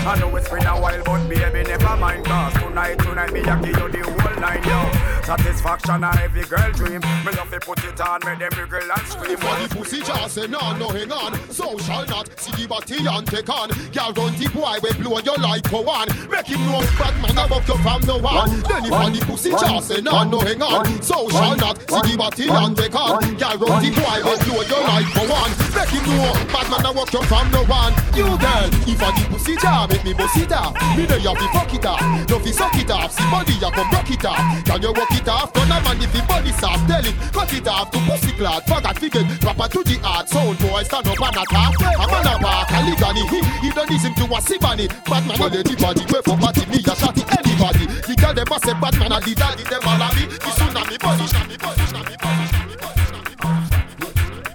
I 0.03 0.17
know 0.19 0.35
it's 0.35 0.49
been 0.49 0.65
a 0.65 0.81
while, 0.81 1.03
but 1.03 1.29
baby, 1.29 1.63
never 1.69 1.95
mind. 1.95 2.25
Cause 2.25 2.53
tonight, 2.53 2.97
tonight, 2.99 3.31
me 3.31 3.41
a 3.41 3.55
give 3.61 3.77
you 3.77 3.89
the 3.89 4.01
whole 4.01 4.39
nine, 4.41 4.63
yo. 4.63 5.11
Satisfaction 5.21 6.03
a 6.03 6.09
every 6.19 6.43
girl 6.43 6.71
dream. 6.73 7.01
Me 7.23 7.31
love 7.37 7.51
to 7.51 7.59
put 7.59 7.83
it 7.83 8.01
on, 8.01 8.19
make 8.25 8.39
them 8.39 8.67
girl 8.67 8.81
and 8.81 9.07
scream. 9.07 9.37
For 9.37 9.53
the 9.61 9.67
pussy 9.69 10.01
just 10.01 10.33
say 10.33 10.47
no, 10.47 10.75
no 10.77 10.89
hang 10.89 11.11
on. 11.11 11.37
So 11.51 11.77
shall 11.77 12.05
not 12.07 12.27
see 12.39 12.51
the 12.63 12.67
body 12.67 12.97
and 13.05 13.27
take 13.27 13.47
on. 13.47 13.69
Girl, 13.93 14.11
run 14.17 14.33
the 14.41 14.49
boy 14.49 14.81
we 14.81 14.91
blow 14.97 15.19
your 15.19 15.37
light 15.37 15.67
for 15.67 15.83
one. 15.83 16.09
Make 16.29 16.47
him 16.47 16.65
know 16.65 16.81
bad 16.97 17.13
man 17.21 17.37
above 17.37 17.67
you 17.69 17.77
from 17.77 18.01
no 18.09 18.17
one. 18.17 18.49
Then 18.65 18.85
if 18.85 18.91
on 18.91 19.13
the 19.13 19.21
pussy 19.21 19.51
just 19.51 19.87
say 19.87 20.01
no, 20.01 20.23
no 20.23 20.39
hang 20.39 20.61
on. 20.63 21.01
So 21.03 21.29
shall 21.29 21.55
not 21.55 21.77
see 21.77 22.01
the 22.09 22.17
body 22.17 22.49
and 22.49 22.75
take 22.75 22.95
on. 22.95 23.21
Girl, 23.37 23.57
run 23.69 23.85
the 23.85 23.93
boy 23.93 24.17
we 24.25 24.33
blow 24.49 24.61
your 24.65 24.81
light 24.81 25.09
for 25.13 25.29
one. 25.29 25.70
Make 25.81 25.97
him 25.97 26.13
know 26.13 26.29
bad 26.53 26.69
man 26.69 26.85
above 26.85 27.09
you 27.09 27.23
from 27.25 27.49
no 27.49 27.65
one. 27.65 27.93
You 28.13 28.37
girl, 28.37 28.69
if 28.85 29.01
on 29.01 29.17
the 29.17 29.25
pussy 29.33 29.57
jar 29.57 29.87
make 29.89 30.05
me 30.05 30.13
bust 30.13 30.37
it 30.37 30.53
off. 30.53 30.77
Me 30.93 31.09
know 31.09 31.17
you 31.17 31.33
fi 31.33 31.47
fuck 31.57 31.73
it 31.73 31.85
off. 31.89 32.01
No 32.29 32.37
fi 32.37 32.51
suck 32.53 32.77
it 32.77 32.91
off. 32.91 33.09
See 33.17 33.25
body 33.33 33.57
you 33.57 33.71
come 33.73 33.89
rock 33.89 34.11
it 34.13 34.21
off. 34.21 34.37
Can 34.61 34.77
you 34.77 34.93
walk 34.93 35.09
it 35.09 35.27
off? 35.27 35.51
Turn 35.53 35.73
a 35.73 35.81
man 35.81 35.97
if 35.97 36.13
he 36.13 36.21
body 36.21 36.53
soft. 36.53 36.85
Tell 36.85 37.01
him 37.01 37.17
cut 37.33 37.49
it 37.49 37.67
off 37.67 37.89
to 37.89 37.97
pussy 38.05 38.31
clad. 38.37 38.61
Forgot 38.69 38.99
figure 38.99 39.25
proper 39.41 39.67
to 39.73 39.81
the 39.81 39.97
heart. 40.05 40.29
Sound 40.29 40.59
boy 40.61 40.83
stand 40.85 41.07
up 41.09 41.17
and 41.17 41.37
attack. 41.41 41.73
A 41.73 42.05
man 42.05 42.29
a 42.29 42.33
bark 42.37 42.69
a 42.69 42.79
ligani. 42.85 43.25
He 43.33 43.41
he 43.65 43.69
don't 43.73 43.89
listen 43.89 44.13
to 44.21 44.25
a 44.29 44.37
sibani. 44.37 44.85
Bad 45.09 45.25
man 45.25 45.41
on 45.41 45.49
anybody. 45.49 46.05
Wait 46.13 46.21
for 46.21 46.37
party 46.37 46.61
me 46.69 46.77
a 46.77 46.93
shot 46.93 47.17
it 47.17 47.25
anybody. 47.41 47.89
The 48.05 48.13
girl 48.21 48.37
them 48.37 48.53
a 48.53 48.57
say 48.61 48.77
bad 48.77 48.93
man 49.01 49.17
a 49.17 49.19
the 49.19 49.33
daddy 49.33 49.65
them 49.65 49.81
all 49.81 49.97
a 49.97 50.13
me. 50.13 50.29
The 50.29 50.45
tsunami 50.45 51.01
body 51.01 51.25
tsunami 51.25 51.57
body 51.57 51.81
tsunami 51.89 52.15
body 52.21 52.45
tsunami 52.53 52.77
body 52.77 53.01
tsunami 53.01 53.33
body. 53.41 53.81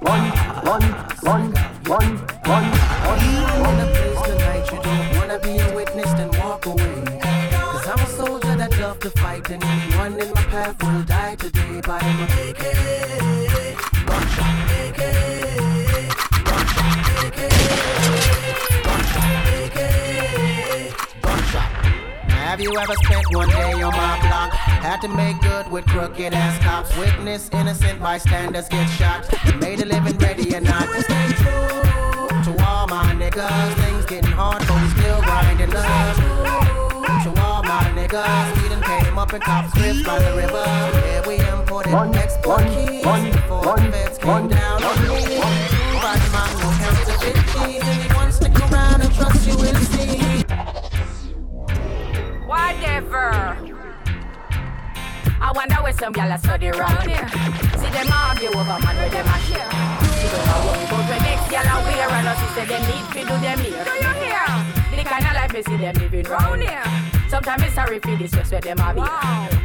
One, 0.07 0.31
one, 0.63 0.87
one, 1.27 1.53
one, 1.87 2.17
one, 2.45 2.65
one. 3.11 3.21
In 3.67 3.81
a 3.81 3.89
place 3.97 4.23
tonight 4.29 4.73
you 4.73 4.79
don't 4.81 5.17
wanna 5.17 5.39
be 5.41 5.59
a 5.59 5.75
witness, 5.75 6.13
then 6.13 6.31
walk 6.41 6.67
away. 6.67 7.21
Cause 7.51 7.89
I'm 7.89 7.99
a 7.99 8.07
soldier 8.07 8.57
that 8.57 8.79
love 8.81 9.01
to 9.01 9.11
fight, 9.11 9.51
and 9.51 9.63
anyone 9.63 10.21
in 10.21 10.33
my 10.33 10.43
path 10.43 10.81
will 10.83 11.03
die 11.03 11.35
today. 11.35 11.81
But 11.85 12.03
I'm 12.03 12.23
AK, 12.23 12.96
Have 22.57 22.65
you 22.65 22.79
ever 22.79 22.95
spent 23.05 23.27
one 23.35 23.51
day 23.51 23.73
on 23.83 23.93
my 23.93 24.19
block? 24.23 24.51
Had 24.51 25.03
to 25.03 25.09
make 25.09 25.39
good 25.43 25.71
with 25.71 25.85
crooked 25.85 26.33
ass 26.33 26.59
cops. 26.65 26.97
Witness 26.97 27.51
innocent 27.53 28.01
bystanders 28.01 28.67
get 28.69 28.87
shot. 28.87 29.29
Made 29.61 29.83
a 29.83 29.85
living 29.85 30.17
ready 30.17 30.57
or 30.57 30.63
not 30.63 30.89
to 30.89 31.03
stay 31.03 31.27
true 31.37 32.49
to 32.49 32.65
all 32.65 32.87
my 32.87 33.13
niggas. 33.13 33.75
Things 33.75 34.07
getting 34.07 34.31
hard, 34.31 34.67
but 34.67 34.81
we 34.81 34.89
still 34.89 35.21
grinding 35.21 35.69
love. 35.69 36.17
To 37.25 37.43
all 37.43 37.63
my 37.63 37.93
niggas, 37.93 38.63
we 38.63 38.71
done 38.71 38.81
came 38.81 39.19
up 39.19 39.35
in 39.35 39.41
cops 39.43 39.75
grips 39.75 40.03
by 40.03 40.19
the 40.19 40.35
river. 40.35 40.65
Yeah, 40.65 41.29
we 41.29 41.37
imported 41.37 42.17
export 42.17 42.65
keys 42.73 43.03
before 43.35 43.77
the 43.77 43.93
feds 43.93 44.17
came 44.17 44.49
down 44.49 44.83
on 44.83 44.97
me. 45.03 45.41
But 46.01 46.25
my 46.33 46.49
no 46.57 46.73
counterfeit 46.81 47.37
keys. 47.53 47.83
Anyone 47.85 48.33
stick 48.33 48.59
around 48.73 49.03
and 49.03 49.13
trust 49.13 49.47
you 49.47 49.59
will 49.59 49.75
see. 49.75 50.47
Whatever. 52.47 53.59
I 55.43 55.51
wonder 55.51 55.83
where 55.83 55.93
some 55.93 56.15
gyal 56.15 56.31
are 56.31 56.39
study 56.39 56.71
round 56.71 57.03
here. 57.03 57.27
See 57.75 57.91
them 57.91 58.07
argue 58.07 58.55
over 58.55 58.79
man 58.87 58.95
where 59.03 59.11
them 59.11 59.27
a 59.27 59.37
share. 59.51 59.67
See 60.15 60.31
them 60.31 60.47
a 60.47 60.57
worry 60.63 60.87
about 60.87 61.05
the 61.11 61.19
next 61.27 61.51
gyal 61.51 61.67
a 61.67 61.77
wear 61.83 62.07
and 62.07 62.29
us 62.31 62.39
say 62.55 62.67
them 62.71 62.83
need 62.87 63.07
to 63.11 63.21
do 63.27 63.35
them 63.43 63.59
here. 63.67 63.83
Do 63.83 63.93
you 63.99 64.13
hear? 64.23 64.47
The 64.95 65.03
kind 65.03 65.27
of 65.27 65.35
life 65.35 65.53
me 65.53 65.63
see 65.67 65.77
them 65.77 65.95
living 65.99 66.27
round 66.31 66.63
here. 66.63 66.87
Sometimes 67.27 67.63
it's 67.67 67.75
sorry 67.75 67.99
for 67.99 68.15
this 68.15 68.31
just 68.31 68.53
where 68.53 68.61
them 68.61 68.79
a 68.79 68.95
be. 68.95 69.03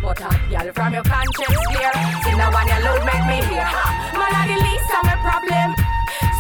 But 0.02 0.18
a 0.26 0.30
gyal 0.50 0.74
from 0.74 0.94
your 0.98 1.06
conscience 1.06 1.62
clear. 1.70 1.94
See 2.26 2.34
now 2.34 2.50
one 2.50 2.66
your 2.66 2.82
load 2.82 3.06
make 3.06 3.26
me 3.30 3.38
hear. 3.46 3.70
Man 4.18 4.34
a 4.34 4.42
the 4.50 4.58
least 4.58 4.90
of 4.90 5.06
my 5.06 5.22
problem. 5.22 5.78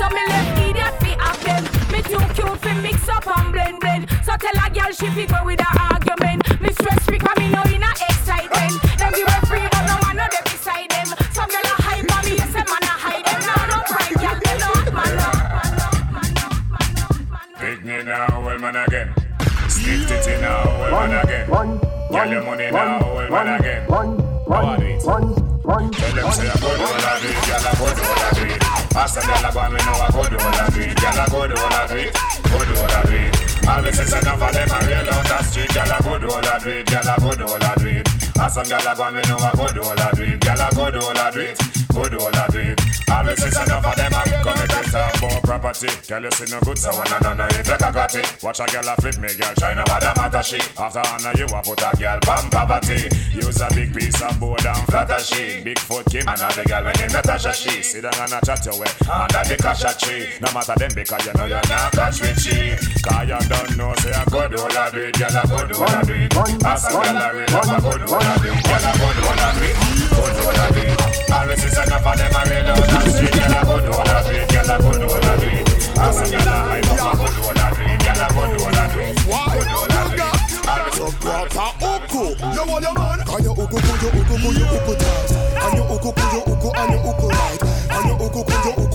So 0.01 0.09
me 0.09 0.25
left 0.25 0.57
idiot 0.57 0.93
fi 1.05 1.13
have 1.21 1.37
them. 1.45 1.80
Me 2.01 2.07
too 2.09 2.25
cute 2.33 2.57
fi 2.61 2.73
mix 2.81 3.07
up 3.09 3.27
and 3.27 3.51
blend 3.53 3.79
blend. 3.79 4.09
So 4.25 4.35
tell 4.35 4.57
a 4.65 4.69
girl 4.73 4.91
she 4.91 5.07
fi 5.11 5.25
go 5.27 5.45
with 5.45 5.59
her 5.61 5.79
argument. 5.93 6.41
Me 6.59 6.69
stress 6.73 7.05
free 7.05 7.19
'cause 7.19 7.37
me 7.37 7.49
know 7.49 7.61
in 7.63 7.83
a 7.83 7.91
excitement. 8.09 8.81
Them 8.97 9.11
give 9.13 9.27
her 9.27 9.45
free 9.45 9.67
but 9.69 9.85
no 9.85 9.95
man 10.01 10.15
know 10.17 10.27
they 10.33 10.41
beside 10.49 10.89
them. 10.89 11.05
Some 11.31 11.49
girl 11.49 11.61
a 11.61 11.75
hype 11.85 12.11
on 12.17 12.25
me, 12.25 12.33
yes 12.37 12.55
a 12.55 12.63
man 12.65 12.83
a 12.89 12.93
hide 13.05 13.25
them. 13.25 13.39
No 13.45 13.53
no 13.69 13.77
cry, 13.85 14.09
girl, 14.17 14.37
them 14.41 14.57
no 14.63 14.69
man 14.97 15.11
no. 15.19 15.29
Pick 17.59 17.79
me 17.85 17.97
now, 18.03 18.41
well 18.45 18.57
man 18.57 18.77
again. 18.77 19.07
Split 19.67 20.11
it 20.11 20.27
in 20.27 20.41
now, 20.41 20.63
well 20.79 20.91
man 21.07 21.13
again. 21.23 21.45
Get 22.11 22.29
your 22.31 22.43
money 22.43 22.71
now, 22.71 23.13
well 23.13 23.29
man 23.29 23.47
again. 23.59 23.81
How 23.89 24.65
are 24.65 24.83
it? 24.83 25.01
Tell 25.01 25.21
them 26.17 26.31
say 26.31 26.49
I 26.49 26.57
go 26.61 26.69
do 26.77 26.83
all 26.83 27.07
of 27.11 27.25
it, 27.29 27.35
girl 27.45 27.67
I 27.67 27.73
go 27.77 27.85
do 27.93 28.01
all 28.01 28.23
of 28.25 28.41
it. 28.49 28.60
Ask 28.93 29.15
them 29.15 29.23
girl 29.25 29.63
I 29.63 29.65
and 29.65 29.73
me 29.73 29.79
know 29.85 29.93
I 29.93 30.09
go 30.11 30.23
do 30.27 30.37
all 30.37 30.59
of 30.59 30.77
it, 30.77 30.97
girl 30.99 31.19
I 31.19 31.27
go 31.29 31.47
do 31.47 31.55
all 31.55 31.73
of 31.73 31.91
it, 31.91 32.13
go 32.43 32.59
do 32.65 32.73
all 32.75 32.91
of 32.91 33.11
it. 33.11 33.67
All 33.67 33.81
the 33.81 33.93
sisters 33.93 34.21
enough 34.21 34.41
of 34.41 34.53
them 34.53 34.69
a 34.69 34.79
real 34.85 35.13
on 35.15 35.23
the 35.23 35.43
street, 35.43 35.73
girl 35.73 35.91
I 35.91 35.99
go 36.01 36.19
do 36.19 36.27
all 36.27 36.45
of 36.45 36.67
it, 36.67 36.85
girl 36.87 37.09
I 37.09 37.17
go 37.17 37.35
do 37.35 37.45
all 37.45 37.63
of 37.63 37.85
it. 37.85 38.30
Ask 38.41 38.55
some 38.55 38.63
girl 38.65 38.81
I 38.81 38.95
go 38.95 39.03
and 39.03 39.15
me 39.15 39.21
know 39.29 39.37
I 39.37 39.51
go 39.53 39.67
do 39.71 39.83
all 39.83 40.01
of 40.01 40.19
it, 40.19 40.39
girl 40.41 40.61
I 40.61 40.69
go 40.71 40.89
do 40.89 40.97
all 40.97 41.17
of 41.17 41.37
it, 41.37 41.59
go 41.93 42.09
do 42.09 42.17
all 42.17 42.55
it. 42.57 42.81
All 43.11 43.23
the 43.23 43.35
sisters 43.35 43.67
enough 43.67 43.85
of 43.85 43.95
them 43.95 44.13
a 44.13 44.23
come 44.41 44.57
and 44.57 44.69
get 44.69 44.95
up 44.95 45.43
property. 45.43 45.91
Girl 46.07 46.23
you 46.23 46.31
see 46.31 46.47
no 46.47 46.59
good, 46.61 46.77
so 46.77 46.95
one 46.95 47.11
and 47.11 47.37
none 47.37 47.51
it 47.51 47.67
like 47.67 47.83
a 47.83 48.17
it. 48.17 48.27
Watch 48.41 48.59
a 48.59 48.65
girl 48.71 48.87
a 48.87 48.95
flip 48.97 49.17
me, 49.19 49.29
girl 49.35 49.53
try 49.59 49.73
no 49.73 49.83
bother 49.85 50.13
matter 50.15 50.43
she. 50.43 50.59
After 50.79 51.03
honor 51.03 51.35
you 51.35 51.45
a 51.45 51.59
put 51.61 51.83
a 51.83 51.91
girl 51.99 52.19
bam 52.23 52.49
poverty. 52.49 53.11
Use 53.35 53.61
a 53.61 53.67
big 53.75 53.93
piece 53.93 54.21
of 54.21 54.39
board 54.39 54.65
and 54.65 54.85
flatter 54.87 55.19
she. 55.19 55.61
Big 55.61 55.79
foot 55.79 56.05
Kim 56.07 56.27
and 56.27 56.39
the 56.39 56.63
girl 56.63 56.83
when 56.87 56.97
in 57.03 57.11
Natasha 57.11 57.53
she. 57.53 57.83
Sit 57.83 58.01
down 58.01 58.15
and 58.15 58.33
a 58.33 58.39
chat 58.41 58.65
your 58.65 58.79
way 58.79 58.91
under 59.05 59.43
the 59.43 59.55
casha 59.59 59.91
tree. 59.99 60.31
No 60.39 60.47
matter 60.55 60.75
them 60.79 60.91
because 60.95 61.25
you 61.27 61.33
know 61.35 61.45
you're 61.45 61.67
not 61.67 61.91
catch 61.91 62.21
with 62.21 62.39
she. 62.39 62.73
Cause 63.03 63.27
you 63.27 63.39
don't 63.51 63.77
know 63.77 63.93
say 63.99 64.15
a 64.15 64.23
good 64.31 64.55
all 64.55 64.71
of 64.71 64.95
it, 64.95 65.13
girl 65.19 65.35
a 65.35 65.43
good 65.45 65.71
all 65.75 65.95
of 65.99 66.09
it. 66.09 66.31
As 66.63 66.85
a 66.87 66.91
girl 66.95 67.17
a 67.19 67.27
real 67.35 67.59
a 67.59 67.81
good 67.83 68.03
all 68.07 68.30
of 68.31 68.45
it, 68.45 68.63
girl 68.63 68.85
a 68.85 68.91
good 68.95 69.19
of 69.27 69.61
it, 69.61 69.75
good 70.39 70.59
of 70.61 70.77
it. 70.77 71.31
Always 71.31 71.63
of 71.91 72.15
them 72.15 72.35
a 72.35 72.41
real 72.47 72.69
on 72.71 72.87
the 72.87 73.11
street, 73.11 73.33
girl 73.35 73.55
a 73.55 73.61
good 73.67 73.87
it, 74.31 74.47
girl 74.51 74.71
a 74.71 74.75
good 74.79 75.03
of 75.03 75.43
it. 75.43 75.67
As 75.99 76.17
a 76.17 76.25
girl 76.31 76.47
a 76.47 76.57
hype 76.71 76.91
up 76.91 76.99
a 77.01 77.27
a 78.21 78.27
good 78.31 78.51
uku, 81.81 82.23
you 82.55 82.63
want 82.67 82.83
your 82.83 82.93
man? 82.95 83.19
Can 83.25 83.43
you 83.43 83.51
uku, 83.51 83.75
uku, 83.75 83.91
uku, 83.91 84.21
uku, 84.21 84.49
you 84.51 84.65
uku 84.65 84.93
tight? 84.95 85.31
And 85.31 85.75
you 85.75 85.83
uku, 85.83 86.09
uku, 86.11 86.25
you 86.31 86.41
uku, 86.51 86.69
and 86.71 86.91
you 86.91 86.99
uku 87.11 87.27
right? 87.27 87.61
And 87.91 88.05
you 88.07 88.15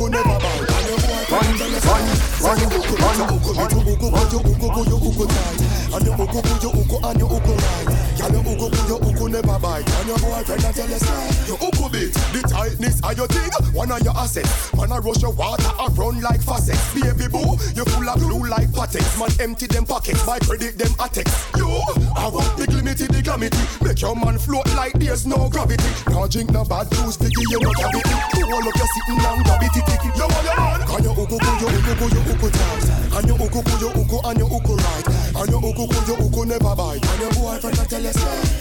you 0.00 0.09
never 0.09 0.38
bite? 0.40 0.71
And 0.71 0.87
you 0.87 0.97
run, 1.28 1.49
run, 1.85 2.05
run, 2.40 2.57
you 2.61 2.69
uku, 2.76 2.95
run, 2.97 3.21
uku, 3.21 3.50
uku, 3.52 3.76
uku, 3.76 3.97
uku, 3.97 4.09
you 4.33 4.40
uku, 4.40 4.66
uku, 4.66 4.81
you 4.87 4.97
uku 4.97 5.25
tight? 5.26 5.61
And 5.95 6.07
you 6.07 6.12
uku, 6.12 6.40
you 6.62 6.71
and 7.05 7.21
you? 7.21 7.95
Can 8.26 8.35
you 8.35 8.40
uku, 8.40 8.66
uku, 8.66 8.88
you 8.90 8.99
uku 8.99 9.28
never 9.28 9.59
bite? 9.61 9.87
And 9.87 10.09
your 10.09 10.18
boyfriend 10.18 10.64
a 10.66 10.73
tell 10.75 10.90
you 10.90 10.99
say 10.99 11.47
you 11.47 11.54
uku 11.62 11.87
bit. 11.95 12.11
The 12.35 12.42
tightness 12.50 12.99
of 12.99 13.14
your 13.14 13.30
thing, 13.30 13.50
one 13.71 13.92
of 13.92 14.02
your 14.02 14.18
assets. 14.18 14.75
Man 14.75 14.90
a 14.90 14.99
rush 14.99 15.23
your 15.23 15.30
water, 15.30 15.71
a 15.78 15.87
run 15.95 16.21
like 16.21 16.42
faucets. 16.42 16.83
Baby 16.90 17.30
boo, 17.30 17.54
you 17.78 17.87
full 17.87 18.09
of 18.11 18.18
glue 18.18 18.50
like 18.50 18.75
patex. 18.75 19.14
Man 19.14 19.30
empty 19.38 19.71
them 19.71 19.87
pockets, 19.87 20.26
my 20.26 20.40
credit 20.42 20.75
them 20.75 20.90
attacks. 20.99 21.47
You, 21.54 21.71
I 22.18 22.26
want 22.26 22.50
big 22.59 22.75
limited 22.75 23.14
the 23.14 23.23
glamity. 23.23 23.62
Make 23.78 24.02
your 24.02 24.18
man 24.18 24.42
float 24.42 24.66
like 24.75 24.99
there's 24.99 25.23
no 25.23 25.47
gravity. 25.47 25.87
Now 26.11 26.26
drink 26.26 26.50
no 26.50 26.66
bad 26.66 26.90
juice, 26.90 27.14
sticky 27.14 27.47
you 27.47 27.62
no 27.62 27.71
cavity. 27.78 28.11
Roll 28.42 28.66
up 28.66 28.75
your 28.75 28.90
sitting 28.90 29.23
down, 29.23 29.38
gravity 29.47 29.80
ticky. 29.87 30.11
You 30.18 30.26
want 30.26 30.42
your 30.42 30.59
man? 30.59 30.80
Can 30.83 31.02
you 31.06 31.14
uku, 31.14 31.38
you 31.38 31.68
uku, 31.71 32.06
you 32.11 32.23
uku 32.26 32.49
tight? 32.50 32.85
And 33.23 33.26
you 33.30 33.38
uku 33.38 33.59
uku, 33.62 33.75
you 33.78 33.90
uku, 33.95 34.18
and 34.26 34.38
you 34.38 34.47
uku 34.50 34.75
right? 34.83 35.06
And 35.30 35.47
you 35.47 35.59
uku 35.62 35.83
uku, 35.87 35.99
you 36.11 36.16
uku 36.26 36.42
never 36.42 36.75
bite. 36.75 37.06
And 37.06 37.21
your 37.23 37.30
boyfriend 37.38 37.78
a 37.78 37.87
tell 37.87 38.02
you 38.02 38.15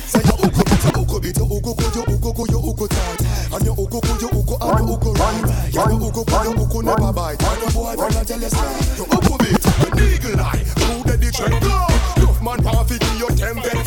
Say 0.08 0.22
your 0.24 0.38
uko 0.38 0.62
bit, 0.66 0.84
your 0.84 0.94
uko 1.04 1.22
bit, 1.22 1.38
your 1.38 1.46
go, 1.48 1.90
your 1.96 2.06
uko 2.06 2.30
go, 2.36 2.44
your 2.46 2.62
uko 2.62 2.86
tight. 2.88 3.22
And 3.54 3.66
your 3.66 3.76
uko 3.76 4.00
go, 4.02 4.14
your 4.20 4.32
uko 4.32 4.56
and 4.62 4.88
your 4.90 4.98
uko 4.98 5.12
right. 5.20 5.74
Yeah, 5.74 5.86
never 6.84 7.14
bite. 7.14 7.42
And 7.44 7.62
your 7.62 7.72
boy 7.72 7.96
gonna 7.96 8.26
tell 8.26 8.42
you 8.42 8.50
say, 8.50 8.70
eagle 10.16 10.40
eye, 10.42 10.64
who 10.78 11.04
the 11.04 11.18
dish 11.18 11.40
and 11.40 11.62
go. 11.62 11.88
Tough 12.16 12.42
man, 12.42 12.60
half 12.64 12.92
it, 12.92 13.04
your 13.20 13.30
temper. 13.32 13.85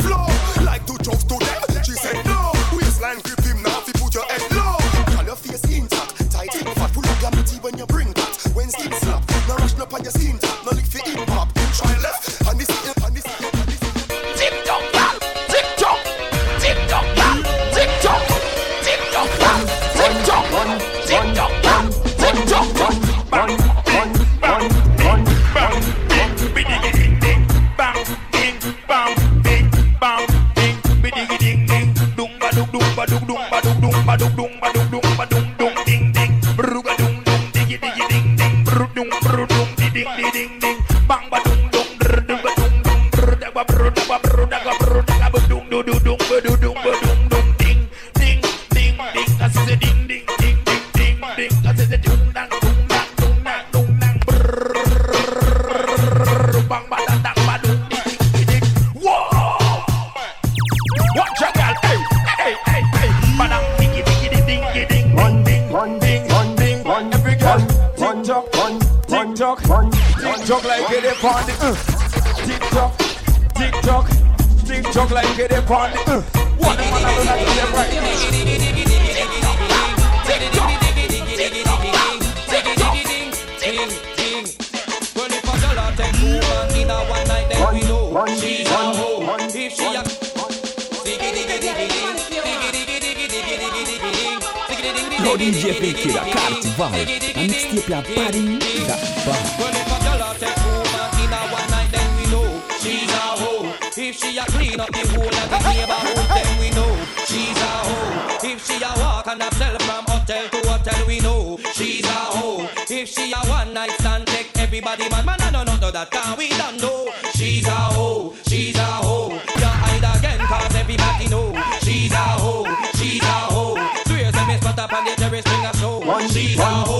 Everybody 114.69 115.09
man, 115.09 115.25
man, 115.25 115.41
I 115.41 115.63
don't 115.65 115.81
know 115.81 115.89
that 115.89 116.11
can 116.11 116.37
we 116.37 116.49
don't 116.49 116.77
know 116.79 117.09
she's 117.33 117.65
a 117.65 117.71
hoe, 117.71 118.35
she's 118.45 118.77
a 118.77 118.85
hoe. 119.01 119.31
You 119.31 119.65
hide 119.65 120.05
again, 120.13 120.39
cause 120.45 120.75
everybody 120.75 121.27
know 121.27 121.57
she's 121.81 122.11
a 122.11 122.25
hoe, 122.37 122.69
she's 122.93 123.23
a 123.23 123.37
hoe. 123.49 123.75
Swears 124.05 124.35
a 124.35 124.45
miss, 124.45 124.61
but 124.61 124.77
up 124.77 124.93
on 124.93 125.05
the 125.05 125.15
bring 125.27 125.65
a 125.65 125.73
show. 125.77 125.97
She's 126.29 126.59
a 126.59 126.65
hoe, 126.65 126.98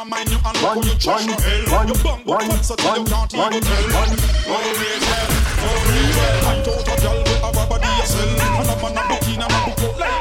can't 0.00 0.10
mind 0.10 0.30
you 0.30 0.38
and 0.44 0.84
you 0.84 0.94
trash 0.96 1.26
no 1.26 1.34
hell? 1.34 1.86
You 1.86 1.94
bum 2.02 2.20
but 2.24 2.48
one 2.48 2.62
such 2.62 2.80
you 2.80 3.04
can't 3.04 3.34
even 3.34 3.60
tell. 3.60 3.84
Oh, 4.46 4.64
raise 4.80 5.04
hell, 5.04 5.28
oh. 5.60 5.88
I 6.48 6.62
told 6.64 6.80
a 6.80 6.94
girl 7.00 7.22
to 7.22 7.34
have 7.44 7.56
a 7.56 7.66
body 7.68 7.90
yourself. 8.00 8.40
And 8.40 8.70
a 8.70 8.76
man 8.80 8.96
a 8.96 9.02
bikini, 9.10 9.44
man 9.44 9.68
a 9.68 9.74
coat 9.76 9.98
like 10.00 10.19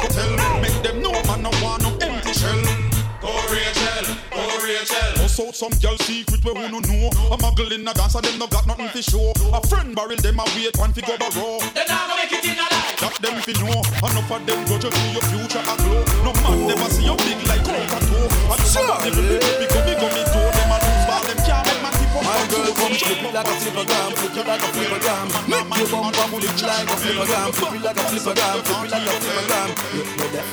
Bust 5.40 5.64
out 5.64 5.72
some 5.72 5.80
girl 5.80 5.96
secret 6.04 6.44
where 6.44 6.54
we 6.54 6.68
no 6.68 6.84
know. 6.84 7.08
A 7.32 7.38
muggle 7.40 7.72
in 7.72 7.88
a 7.88 7.94
dance 7.96 8.16
and 8.16 8.26
them 8.26 8.40
no 8.40 8.48
got 8.48 8.68
nothing 8.68 8.92
to 8.92 9.02
show. 9.02 9.32
A 9.56 9.60
friend 9.68 9.96
barrel 9.96 10.20
them 10.20 10.36
a 10.36 10.44
wait 10.52 10.76
one 10.76 10.92
fi 10.92 11.00
go 11.00 11.16
barrow 11.16 11.64
They 11.72 11.88
not 11.88 12.12
gonna 12.12 12.20
make 12.20 12.36
it 12.36 12.44
in 12.44 12.60
alive 12.60 13.00
That 13.00 13.16
them 13.24 13.40
fi 13.48 13.56
know. 13.64 13.80
Enough 14.04 14.32
of 14.36 14.42
them 14.44 14.60
grudge 14.68 14.84
you 14.84 14.92
see 14.92 15.12
your 15.16 15.24
future 15.32 15.64
a 15.64 15.74
glow 15.80 16.04
No 16.28 16.32
man 16.44 16.60
never 16.68 16.90
see 16.92 17.08
you 17.08 17.16
big 17.24 17.40
like 17.48 17.64
coca 17.64 18.00
toe 18.04 18.52
And 18.52 18.64
some 18.68 18.92
of 18.92 19.00
them 19.00 19.16
big 19.16 19.40
big 19.40 19.70
go 19.72 19.80
big 19.88 19.96
go 19.96 20.08
me 20.12 20.24
toe. 20.28 20.44
Them 20.44 20.76
a 20.76 20.78
lose 20.84 21.06
ball 21.08 21.24
them 21.24 21.40
can't 21.48 21.64
make 21.72 21.82
my 21.88 21.92
tip 21.96 22.16
up 22.20 22.24
My 22.28 22.40
girl 22.52 22.70
come 22.76 22.96
flip 23.00 23.24
it 23.24 23.32
like 23.32 23.48
a 23.48 23.56
flipper 23.64 23.86
gram, 23.88 24.12
flip 24.20 24.36
it 24.36 24.44
like 24.44 24.60
a 24.60 24.70
flipper 24.76 25.00
gram. 25.00 25.28
Make 25.48 25.72
your 25.80 25.88
bumper 25.88 26.26
flip 26.36 26.52
like 26.68 26.92
a 26.92 26.96
flipper 27.00 27.28
gram, 27.32 27.50
flip 27.56 27.80
it 27.80 27.84
like 27.88 27.96
a 27.96 28.04
flipper 28.12 28.36
gram, 28.36 28.58
flip 28.60 28.84
it 28.84 28.92
like 28.92 29.08
a 29.08 29.14
flipper 29.24 29.46
gram. 29.48 29.70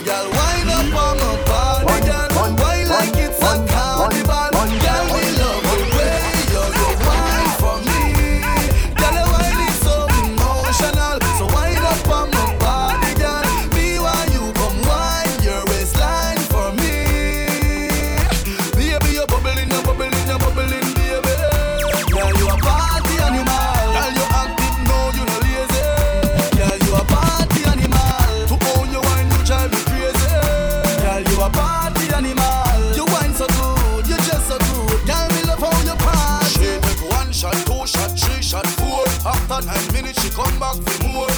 Girl, 0.07 0.27
wind 0.31 0.71
up 0.71 0.95
on 0.95 1.15
my 1.19 1.35
body, 1.43 2.07
girl, 2.07 2.76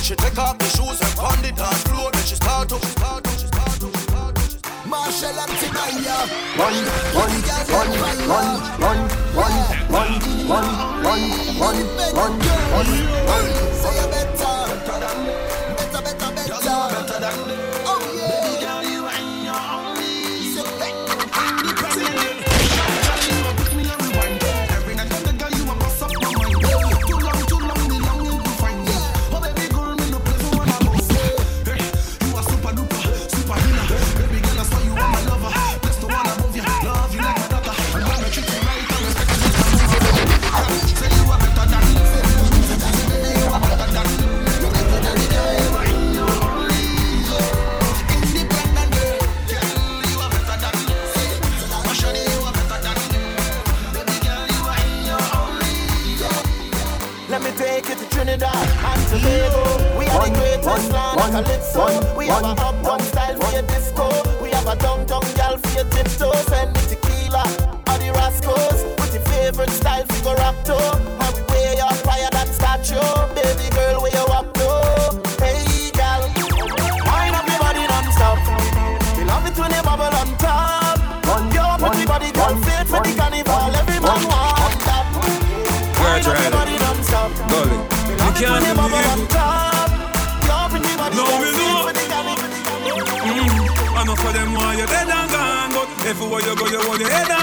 She 0.09 0.16
take 0.16 0.38
off 0.38 0.57
the 0.57 0.64
shoes 0.64 0.99
and 1.03 1.14
pound 1.21 1.44
it 1.44 1.61
on 1.61 1.68
the 1.68 1.85
floor. 1.85 2.11
Then 2.11 2.23
she 2.25 2.35
start 2.37 2.73
up, 2.73 2.81
she 2.81 2.88
start 2.97 3.27
she 3.29 3.47
start 3.47 3.77
she 3.77 4.01
start. 4.09 4.40
Marshall 4.88 5.37
and 5.37 5.53
Timaya. 5.61 6.25
One, 6.57 6.81
one, 7.12 7.37
one, 7.68 7.92
one, 8.25 8.57
one, 8.81 9.05
one, 9.37 9.53
one, 10.49 10.64
one, 10.64 10.73
one, 11.61 11.77
one, 12.16 12.33
one, 12.33 12.88
one. 13.29 13.49
Say 13.77 13.92
you 14.01 14.09
better, 14.09 14.58
of 61.19 61.31
calypso. 61.31 62.17
We 62.17 62.27
have 62.27 62.45
a 62.45 62.55
uptown 62.61 63.01
style 63.01 63.37
for 63.39 63.53
your 63.53 63.63
disco. 63.63 64.09
We 64.43 64.51
have 64.51 64.67
a 64.67 64.77
downtown 64.77 65.23
gal 65.35 65.57
for 65.59 65.73
your 65.75 65.85
tiptoe. 65.91 66.33
Send 66.49 66.73
me 66.75 66.81
tequila 66.89 67.45
or 67.89 67.99
the 67.99 68.13
Rascals. 68.15 68.85
With 68.99 69.15
your 69.15 69.25
favorite 69.25 69.71
style 69.71 70.05
for 70.07 70.23
go 70.25 70.35
rock 70.35 70.57
to. 70.65 70.77
And 70.77 71.35
we 71.35 71.43
wear 71.49 71.75
your 71.77 71.93
fire 72.07 72.29
than 72.33 72.47
statue. 72.49 73.01
Baby 73.35 73.69
girl, 73.75 74.03
where 74.03 74.13
you 74.13 74.25
up 74.33 74.53
to? 74.55 74.71
Hey 75.43 75.91
gal, 75.93 76.23
wind 76.23 77.35
up 77.35 77.47
your 77.49 77.59
body 77.59 77.85
non-stop. 77.87 78.39
We 79.17 79.25
love 79.25 79.47
it 79.47 79.59
when 79.59 79.73
you 79.73 79.83
bubble 79.83 80.15
on 80.15 80.31
top. 80.39 80.99
Your 81.53 81.79
pretty 81.79 82.07
body 82.07 82.31
girl 82.33 82.57
fit 82.63 82.87
for 82.87 83.01
the 83.03 83.15
carnival. 83.17 83.75
Every 83.75 84.01
man 84.01 84.23
want 84.29 84.79
that. 84.87 85.07
Wind 85.99 86.27
up 86.27 86.39
your 86.43 86.51
body 86.51 86.79
non-stop. 86.79 87.31
Gully. 87.51 87.79
You 88.09 88.47
can't 88.47 88.78
Morena. 97.09 97.38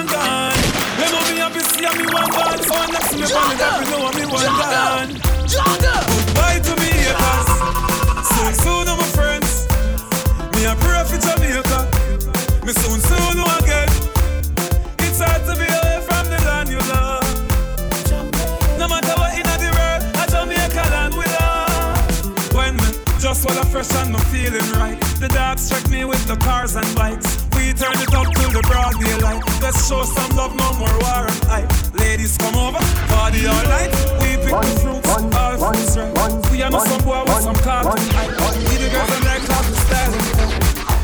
Fresh 23.75 23.91
and 23.99 24.13
no 24.13 24.19
feeling 24.31 24.71
right, 24.79 24.95
the 25.19 25.27
dogs 25.27 25.67
check 25.67 25.83
me 25.89 26.05
with 26.05 26.23
the 26.31 26.35
cars 26.37 26.75
and 26.79 26.87
bikes. 26.95 27.43
We 27.59 27.75
turn 27.75 27.91
it 27.99 28.13
up 28.15 28.31
till 28.31 28.51
the 28.55 28.63
broad 28.63 28.95
daylight. 29.03 29.43
Let's 29.59 29.83
show 29.89 30.03
some 30.07 30.31
love, 30.31 30.55
no 30.55 30.71
more 30.79 30.95
war 31.03 31.27
and 31.27 31.43
hype. 31.51 31.67
Ladies 31.91 32.37
come 32.37 32.55
over, 32.55 32.79
party 33.11 33.43
all 33.43 33.65
night. 33.67 33.91
We 34.23 34.39
pick 34.39 34.55
the 34.55 34.75
fruits, 34.79 35.11
all 35.11 35.59
fruits 35.59 35.97
right. 35.99 36.31
We 36.51 36.63
are 36.63 36.71
not 36.71 36.87
some 36.87 37.03
boy 37.03 37.19
with 37.27 37.43
some 37.43 37.59
cartoon 37.67 37.99
hype. 38.15 38.31
We 38.63 38.79
the 38.79 38.87
girls 38.95 39.11
and 39.11 39.25
their 39.27 39.43
cartoon 39.43 39.75
style. 39.83 40.15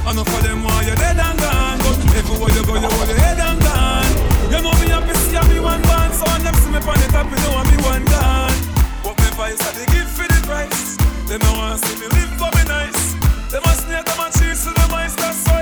Enough 0.07 0.31
of 0.31 0.39
them 0.39 0.63
want 0.63 0.87
you're 0.87 0.95
dead 0.95 1.19
and 1.19 1.39
gone, 1.43 1.77
but 1.83 1.99
everywhere 2.15 2.55
you 2.55 2.63
go, 2.63 2.75
you 2.79 2.87
want 2.87 3.09
your 3.11 3.19
head 3.19 3.39
and 3.51 3.59
gone. 3.67 4.11
You 4.47 4.63
know 4.63 4.71
me 4.79 4.87
happy 4.87 5.11
see 5.27 5.43
me 5.51 5.59
one 5.59 5.83
band, 5.83 6.15
so 6.15 6.23
when 6.23 6.39
them 6.39 6.55
see 6.55 6.71
me 6.71 6.79
on 6.79 6.95
the 7.03 7.07
top, 7.11 7.27
you 7.27 7.35
know 7.35 7.51
I'm 7.51 7.67
me 7.67 7.77
one 7.83 8.05
gone. 8.07 8.55
But 9.03 9.19
me 9.19 9.27
vice 9.35 9.59
I 9.59 9.75
they 9.75 9.87
give 9.91 10.07
for 10.07 10.23
the 10.23 10.39
price. 10.47 10.90
They 11.31 11.37
no 11.37 11.53
want 11.53 11.79
see 11.79 11.95
me 11.95 12.07
live 12.09 12.67
nice. 12.67 13.13
They 13.49 13.59
must 13.61 13.87
snake 13.87 14.03
them 14.03 14.19
and 14.19 14.33
cheese 14.33 14.65
to 14.65 14.71
the 14.71 14.87
mice. 14.91 15.15
That's 15.15 15.47
why, 15.47 15.61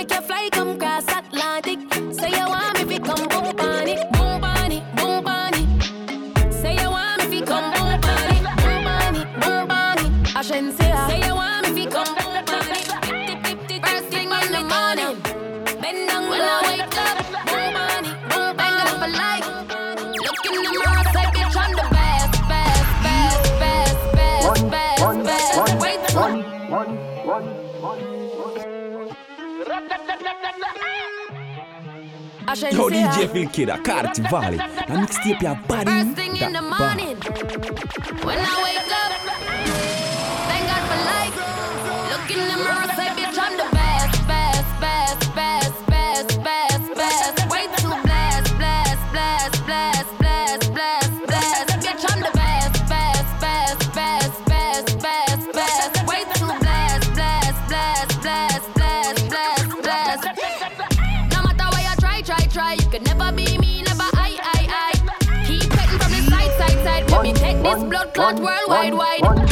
make 0.00 0.14
you 0.14 0.22
fly, 0.22 0.48
come 0.50 0.78
cross. 0.78 1.19
Yo 32.72 32.88
DJ 32.90 33.28
Filkira, 33.28 33.78
Kart 33.78 34.18
Valley, 34.28 34.56
la 34.88 34.96
mixtape 34.98 35.46
a 35.46 35.54
body. 35.68 35.84
First 35.84 36.16
thing 36.16 36.36
in 36.36 36.52
the 36.52 36.62
morning, 36.62 37.16
out 68.30 68.40
worldwide, 68.40 68.94
wide. 68.94 69.49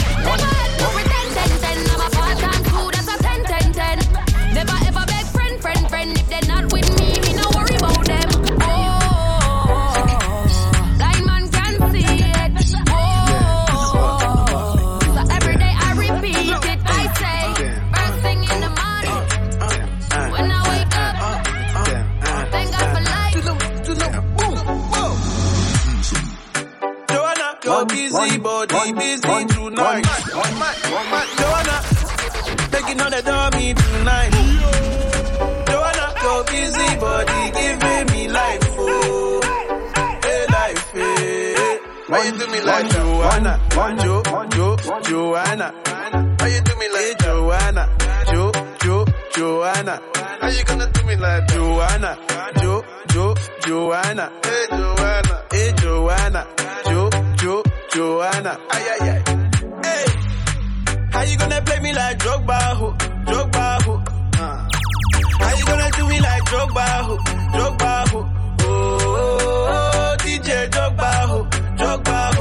they 33.19 33.31
done 33.31 33.53
me 33.57 33.75
tonight. 33.75 34.31
Don't 35.67 35.97
knock 35.97 36.23
your 36.23 36.45
busy 36.45 36.97
body, 36.97 37.51
giving 37.53 38.07
me 38.13 38.29
life, 38.29 38.61
oh. 38.79 39.41
Hey, 40.23 40.47
life, 40.53 40.93
hey. 40.93 41.79
Why 42.09 42.25
you 42.25 42.33
do 42.39 42.47
me 42.49 42.61
like 42.61 42.91
Joanna? 42.91 43.61
Jo, 44.03 44.23
Jo, 44.51 44.77
Joanna. 45.03 45.75
Why 46.39 46.49
you 46.49 46.61
do 46.63 46.77
me 46.77 46.89
like 46.97 47.19
Joanna? 47.19 47.89
Jo, 48.31 48.53
Jo, 48.83 49.05
Joanna. 49.35 50.01
How 50.41 50.49
you 50.49 50.65
gonna 50.65 50.87
do 50.91 51.03
me 51.07 51.17
like 51.17 51.49
Joanna? 51.49 52.19
Jo, 52.61 52.85
Jo, 53.09 53.35
Joanna. 53.67 54.33
Hey, 54.45 54.67
Joanna. 54.71 55.45
Hey, 55.51 55.73
Joanna. 55.77 56.47
Jo, 56.85 57.11
Jo, 57.37 57.63
Joanna. 57.93 58.59
Ay, 58.71 58.85
ay, 59.01 59.11
ay. 59.11 59.28
How 61.19 61.25
you 61.25 61.37
gonna 61.37 61.61
play 61.63 61.81
me 61.81 61.93
like 61.93 62.17
Drogba, 62.21 62.77
Who? 62.79 62.93
Drogba, 63.27 63.83
ho? 63.83 63.93
Uh. 64.39 64.69
How 65.43 65.57
you 65.59 65.65
gonna 65.67 65.91
do 65.91 66.07
me 66.07 66.21
like 66.21 66.45
Drogba, 66.45 66.87
ho? 67.07 67.17
Drogba, 67.55 68.09
ho? 68.11 68.19
Oh 68.19 68.65
oh, 68.65 68.99
oh, 69.03 69.39
oh, 69.43 69.69
oh, 69.69 70.17
DJ 70.21 70.71
Drogba, 70.71 71.11
ho? 71.27 71.43
Drogba. 71.77 72.38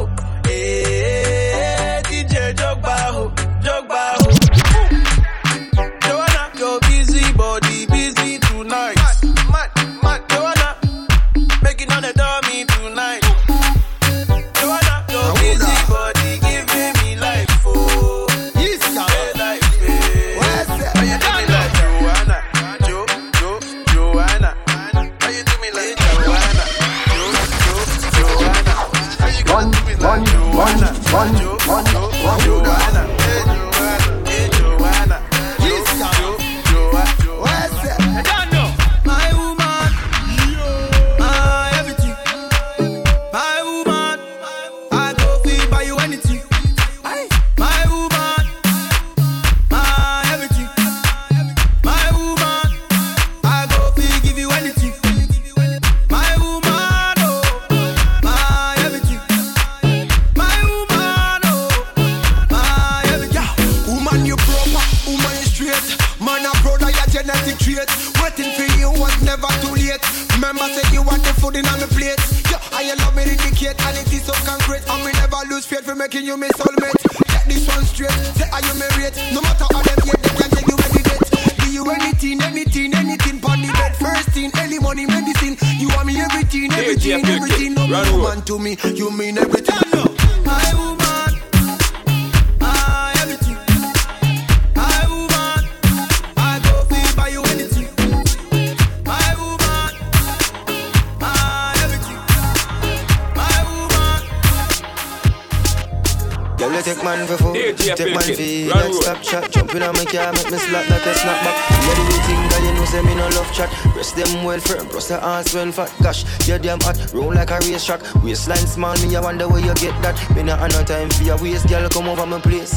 Take 107.96 108.14
my 108.14 108.22
V, 108.22 108.70
like 108.70 108.94
stop 108.94 109.22
chat. 109.22 109.52
Jump 109.52 109.74
in 109.76 109.84
on 109.84 109.94
my 109.94 110.06
car, 110.06 110.34
make 110.34 110.52
me 110.52 110.58
slap 110.58 110.88
that 110.88 111.08
a 111.08 111.14
snap 111.16 111.40
back. 111.46 111.56
Yeah, 111.70 111.96
do 111.96 112.02
you 112.04 112.22
think 112.28 112.52
that 112.52 112.62
you 112.66 112.74
know 112.74 112.86
say 112.86 113.02
me 113.04 113.16
no 113.16 113.28
love 113.30 113.52
chat? 113.54 113.70
Rest 113.96 114.16
them 114.16 114.44
well 114.44 114.60
firm, 114.60 114.88
plus 114.88 115.08
the 115.08 115.24
arms 115.24 115.54
when 115.54 115.72
fat. 115.72 115.94
Gosh, 116.02 116.26
Yeah, 116.48 116.58
damn 116.58 116.80
hot, 116.82 116.98
roll 117.14 117.34
like 117.34 117.52
a 117.52 117.60
racetrack. 117.60 118.02
Waistline 118.24 118.68
small, 118.68 118.98
me 118.98 119.16
I 119.16 119.22
wonder 119.22 119.48
where 119.48 119.64
you 119.64 119.74
get 119.76 119.96
that. 120.02 120.18
Me 120.36 120.44
not 120.44 120.60
have 120.60 120.72
no 120.72 120.84
time 120.84 121.10
for 121.10 121.24
your 121.24 121.38
waist, 121.38 121.68
girl, 121.70 121.88
come 121.90 122.08
over 122.10 122.26
my 122.26 122.40
place. 122.40 122.74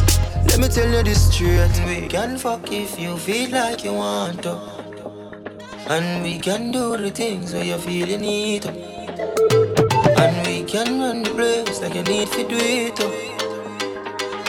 Let 0.47 0.59
me 0.59 0.69
tell 0.69 0.89
you 0.91 1.03
this 1.03 1.33
straight. 1.33 1.71
We 1.87 2.07
can 2.09 2.39
fuck 2.39 2.71
if 2.71 2.99
you 2.99 3.17
feel 3.17 3.51
like 3.51 3.85
you 3.85 3.95
want 3.95 4.43
to. 4.45 4.59
And 5.89 6.23
we 6.23 6.39
can 6.39 6.71
do 6.71 6.97
the 6.97 7.11
things 7.11 7.53
where 7.53 7.65
you 7.65 7.79
feel 7.79 8.09
you 8.09 8.19
need 8.19 8.63
to. 8.63 8.71
And 10.21 10.47
we 10.47 10.63
can 10.65 11.01
run 11.01 11.23
the 11.23 11.31
place 11.31 11.81
like 11.81 11.95
you 11.95 12.03
need 12.03 12.29
to 12.33 12.49
do 12.49 12.57
it. 12.57 12.97
To. 12.97 13.40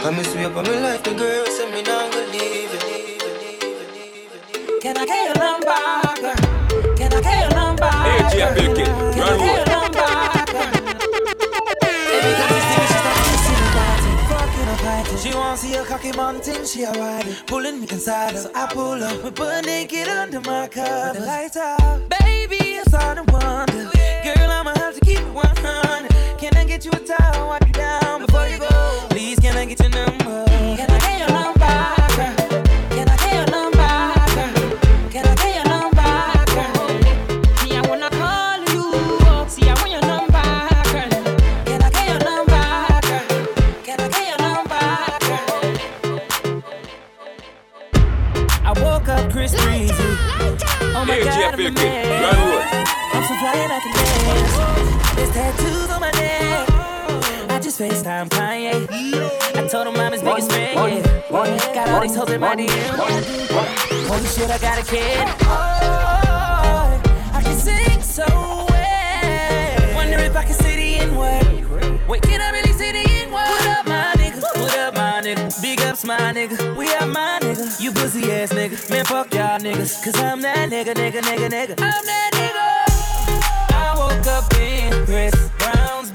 When 0.04 0.18
me 0.18 0.24
sweep 0.24 0.56
on 0.58 0.64
my 0.64 0.80
life, 0.80 1.04
the 1.04 1.14
girl 1.14 1.46
send 1.46 1.76
me 1.76 1.84
down, 1.84 2.10
go 2.10 2.18
leave. 2.32 2.72
Can 4.82 4.98
I 4.98 5.06
get 5.06 5.28
your 5.28 5.38
number? 5.38 5.78
Can 6.98 7.14
I 7.14 7.22
get 7.22 7.40
your 7.42 7.54
number? 7.56 7.86
Hey, 7.86 8.18
G.I. 8.32 8.50
Bilkin, 8.56 8.90
run 9.20 9.40
away. 9.40 9.72
She 15.22 15.36
wants 15.36 15.62
to 15.62 15.68
see 15.68 15.76
a 15.76 15.84
cocky 15.86 16.12
mountain, 16.14 16.66
she 16.66 16.82
a 16.82 16.92
riding 16.94 17.36
Pulling 17.46 17.82
me 17.82 17.88
inside 17.92 18.32
her, 18.34 18.40
so 18.40 18.52
I 18.56 18.66
pull 18.74 19.04
up 19.04 19.24
We 19.24 19.30
put 19.30 19.66
naked 19.66 20.08
under 20.08 20.42
my 20.42 20.68
cover 20.68 21.12
With 21.12 21.20
the 21.20 21.26
lights 21.28 21.58
out 21.58 22.10
Baby, 22.24 22.56
it's 22.56 22.90
starting 22.90 23.26
to 23.28 23.32
wonder 23.32 23.92
Girl, 24.24 24.50
I'ma 24.50 24.74
have 24.78 24.96
to 24.96 25.02
keep 25.06 25.20
it 25.20 25.32
100 25.32 26.40
Can 26.40 26.58
I 26.58 26.66
get 26.66 26.86
you 26.86 26.92
a 26.92 27.00
towel, 27.00 27.50
wipe 27.50 27.68
you 27.68 27.74
down 27.74 28.26
Before 28.26 28.48
you 28.48 28.58
go 28.58 28.71
please 29.32 29.40
can 29.40 29.58
I 29.58 29.66
get 29.66 29.80
your 29.80 29.90
number? 29.90 30.46
Can 30.76 30.90
I 30.92 31.00
get 31.00 31.20
your 31.20 31.30
number? 31.30 31.60
Girl? 32.18 32.36
Can 32.90 33.08
I 33.08 33.16
get 33.16 33.34
your 33.34 33.48
number? 33.48 33.92
Girl? 34.36 34.52
Can 35.10 35.26
I 35.26 35.36
get 35.36 35.56
your 35.56 35.66
number? 35.72 36.12
Girl? 36.52 36.76
See, 37.58 37.74
I 37.76 37.82
wanna 37.88 38.10
call 38.10 38.60
you. 38.72 38.84
See, 39.48 39.70
I 39.70 39.74
want 39.76 39.92
your 39.92 40.02
number. 40.02 40.48
Girl. 40.92 41.10
Can 41.66 41.82
I 41.82 41.90
get 41.96 42.06
your 42.10 42.20
number? 42.30 42.64
Girl? 43.08 43.26
Can 43.86 43.98
I 44.02 44.08
get 44.10 44.26
your 44.28 44.40
number? 44.48 44.84
Girl? 45.28 45.56
I 48.64 48.72
woke 48.84 49.08
up 49.08 49.32
Chris 49.32 49.52
Breezy. 49.64 49.94
Oh 50.94 51.06
my 51.08 51.20
God, 51.24 51.54
I'm. 51.54 51.72
I'm 53.14 53.24
so 53.24 53.34
fly 53.40 53.54
and 53.56 53.72
I 53.72 53.80
can 53.80 53.92
dance. 53.96 54.56
There's 55.16 55.32
tattoos 55.32 55.90
on 55.90 56.02
my 56.02 56.12
neck 56.12 56.71
just 57.72 58.04
FaceTime 58.04 58.28
Kanye. 58.30 58.88
I 59.56 59.68
told 59.68 59.88
him 59.88 59.96
I'm 59.96 60.12
his 60.12 60.22
biggest 60.22 60.52
fan, 60.52 60.76
yeah. 60.76 61.74
Got 61.74 61.90
all 61.90 62.02
these 62.02 62.16
hoes 62.16 62.30
in 62.30 62.42
my 62.42 62.56
DM. 62.56 62.70
Holy 64.08 64.26
shit, 64.26 64.50
I 64.50 64.58
got 64.58 64.80
a 64.80 64.84
kid. 64.84 65.28
Oh, 65.44 67.02
I 67.34 67.42
can 67.42 67.58
sing 67.58 68.02
so 68.02 68.26
well. 68.26 69.96
Wonder 69.96 70.20
if 70.20 70.36
I 70.36 70.44
can 70.44 70.54
see 70.54 70.76
the 70.76 71.00
N-word. 71.06 72.10
Wait, 72.10 72.22
can 72.24 72.42
I 72.42 72.52
really 72.52 72.74
see 72.74 72.92
the 72.92 73.10
N-word? 73.10 73.32
What 73.32 73.68
up, 73.68 73.88
my 73.88 74.14
niggas? 74.18 74.42
What 74.42 74.78
up, 74.78 74.94
my 74.96 75.22
nigga? 75.22 75.62
Big 75.62 75.82
ups, 75.82 76.04
my 76.04 76.18
nigga. 76.18 76.76
We 76.76 76.92
up, 76.96 77.08
my 77.08 77.40
nigga. 77.42 77.80
You 77.82 77.92
pussy 77.92 78.32
ass 78.32 78.52
nigga. 78.52 78.90
Man, 78.90 79.06
fuck 79.06 79.34
y'all 79.34 79.60
niggas. 79.60 80.04
Cause 80.04 80.20
I'm 80.20 80.42
that 80.42 80.70
nigga, 80.70 80.94
nigga, 80.94 81.22
nigga, 81.22 81.50
nigga. 81.50 81.76
I'm 81.80 82.06
that 82.06 82.32
nigga. 82.34 82.72
I 83.74 83.94
woke 83.98 84.28
up 84.28 84.54
in 84.60 85.06
Chris 85.06 85.34
Brown's 85.58 86.11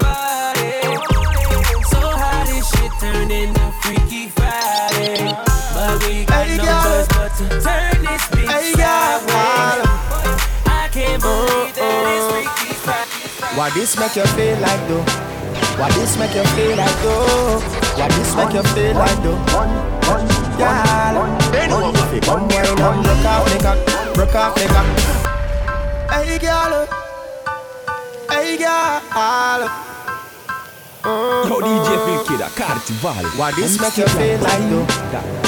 in 3.31 3.53
the 3.53 3.71
freaky 3.81 4.29
Friday. 4.29 5.35
But 5.73 6.03
we 6.03 6.25
got 6.25 6.47
hey, 6.47 6.57
no 6.57 6.63
choice 6.63 7.07
but 7.11 7.31
to 7.37 7.45
turn 7.59 7.97
this 8.03 8.23
bitch 8.31 8.47
hey, 8.47 8.71
sideways. 8.73 9.85
I 10.65 10.89
can't 10.91 11.21
oh, 11.23 11.45
believe 11.45 11.75
that 11.75 12.03
oh. 12.03 12.15
it's 12.15 12.25
freaky 12.31 12.73
Friday. 12.73 13.57
Why 13.57 13.69
this 13.71 13.97
make 13.99 14.15
you 14.15 14.25
feel 14.35 14.57
like 14.59 14.87
though? 14.87 15.03
Why 15.77 15.91
this 15.91 16.17
make 16.17 16.33
you 16.35 16.43
feel 16.55 16.77
like 16.77 17.01
though? 17.03 17.59
Why 17.97 18.07
this 18.15 18.35
make 18.35 18.53
you 18.53 18.63
feel 18.63 18.93
like 18.95 19.23
though? 19.23 19.37
Hey, 26.09 26.39
girl, 26.39 26.87
hey, 28.29 28.57
girl 28.57 29.86
Yo, 31.07 31.61
DJ 31.63 32.27
Bill 32.27 32.49
Carnival. 32.51 33.23
What 33.39 33.55
this 33.55 33.79
make 33.79 33.95
you 33.95 34.07
feel 34.07 34.39
like 34.43 34.59
though? 34.67 34.83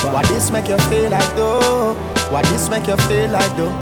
What 0.09 0.25
this 0.29 0.49
make 0.51 0.69
you 0.69 0.77
feel 0.87 1.09
like 1.11 1.35
though? 1.35 1.95
What 2.31 2.45
this 2.45 2.69
make 2.69 2.87
you 2.87 2.95
feel 2.95 3.29
like 3.29 3.51
though? 3.57 3.75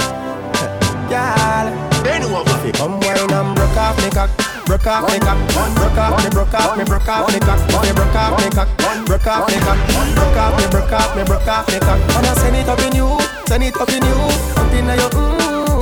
Girl, 1.06 1.70
they 2.02 2.18
know 2.18 2.34
anyone 2.34 2.46
want 2.50 2.66
it? 2.66 2.74
Come 2.74 3.00
wine 3.02 3.30
and 3.30 3.54
broke 3.56 3.78
off 3.78 3.94
me 4.02 4.10
cock. 4.10 4.32
Broke 4.66 4.88
off 4.88 5.06
me 5.06 5.20
cock, 5.20 5.38
broke 5.54 5.98
off 6.02 6.24
me, 6.24 6.30
broke 6.32 6.54
off 6.56 6.78
me, 6.78 6.84
broke 6.84 7.08
off 7.08 7.32
me 7.32 7.40
cock, 7.40 7.62
me 7.86 7.94
broke 7.94 8.16
off 8.18 8.42
me 8.42 8.50
cock, 8.50 8.68
broke 9.06 9.28
off 9.28 9.48
me 9.48 9.60
cock, 9.62 9.78
broke 10.18 10.36
off 10.36 10.58
me, 10.58 10.68
broke 10.74 10.92
off 10.92 11.16
me, 11.16 11.24
broke 11.24 11.48
off 11.48 11.68
me 11.70 11.80
cock. 11.80 12.00
Wanna 12.18 12.36
send 12.42 12.56
it 12.58 12.68
up 12.68 12.80
in 12.82 12.96
you, 12.98 13.22
send 13.46 13.63
it 13.63 13.78
up 13.78 13.88
in 13.88 14.02
you, 14.02 14.18
up 14.58 14.74
in 14.74 14.86
your 14.98 15.13
mm. 15.13 15.78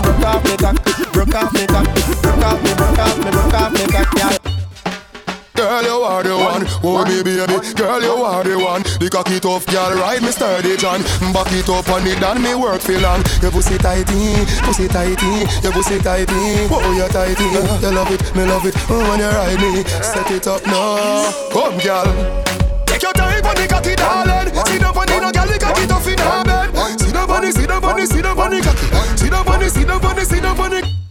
Broke 0.00 0.24
off 0.24 0.42
me 0.48 0.56
cock, 0.56 0.76
broke 1.12 1.34
off 1.36 1.52
me 1.52 1.66
cock, 1.68 1.84
broke 2.24 2.40
off 2.40 2.62
me, 2.64 2.72
broke 2.72 2.98
off 2.98 3.18
me, 3.20 3.30
broke 3.30 3.54
off 3.54 3.72
me 3.72 3.86
cock, 3.92 4.10
girl. 4.16 4.43
Girl, 5.64 5.82
you 5.82 6.04
are 6.04 6.22
the 6.22 6.36
one. 6.36 6.68
Oh, 6.84 7.00
baby, 7.08 7.40
baby. 7.40 7.56
Girl, 7.72 8.02
you 8.02 8.20
are 8.20 8.44
the 8.44 8.52
one. 8.60 8.84
The 9.00 9.08
cocky 9.08 9.40
tough 9.40 9.64
girl, 9.64 9.96
ride 9.96 10.20
me 10.20 10.28
sturdy, 10.28 10.76
John. 10.76 11.00
Back 11.32 11.48
it 11.56 11.64
up 11.72 11.88
on 11.88 12.04
it 12.04 12.20
and 12.20 12.42
me 12.44 12.52
work 12.52 12.84
for 12.84 12.92
long. 13.00 13.24
Your 13.40 13.48
pussy 13.48 13.80
tighty, 13.80 14.44
pussy 14.60 14.92
tighty, 14.92 15.48
your 15.64 15.72
pussy 15.72 15.96
tighty. 16.04 16.68
Oh, 16.68 16.84
you're 16.92 17.08
tighty. 17.08 17.48
You 17.80 17.96
love 17.96 18.12
it, 18.12 18.20
me 18.36 18.44
love 18.44 18.68
it. 18.68 18.76
Oh, 18.92 19.00
when 19.08 19.24
you 19.24 19.32
ride 19.32 19.56
me, 19.56 19.88
set 20.04 20.28
it 20.28 20.44
up 20.46 20.60
now. 20.68 21.32
Come, 21.48 21.80
girl. 21.80 22.12
Take 22.84 23.00
your 23.00 23.16
time 23.16 23.40
on 23.48 23.56
the 23.56 23.64
cocky, 23.64 23.96
darling. 23.96 24.52
See 24.68 24.76
the 24.76 24.92
funny, 24.92 25.16
no 25.16 25.32
girl, 25.32 25.48
the 25.48 25.56
cocky 25.56 25.86
tough 25.88 26.04
in 26.04 26.20
her 26.20 26.44
bed. 26.44 26.76
See 27.00 27.08
the 27.08 27.24
funny, 27.24 27.50
see 27.56 27.64
the 27.64 27.80
funny, 27.80 28.04
see 28.04 28.20
the 28.20 28.32
funny 28.36 28.60
cocky. 28.60 28.86
See 29.16 29.32
the 29.32 29.40
funny, 29.40 29.68
see 29.72 29.84
the 29.88 29.96
funny, 29.96 30.24
see 30.28 30.40
the 30.44 30.52
funny. 30.52 31.03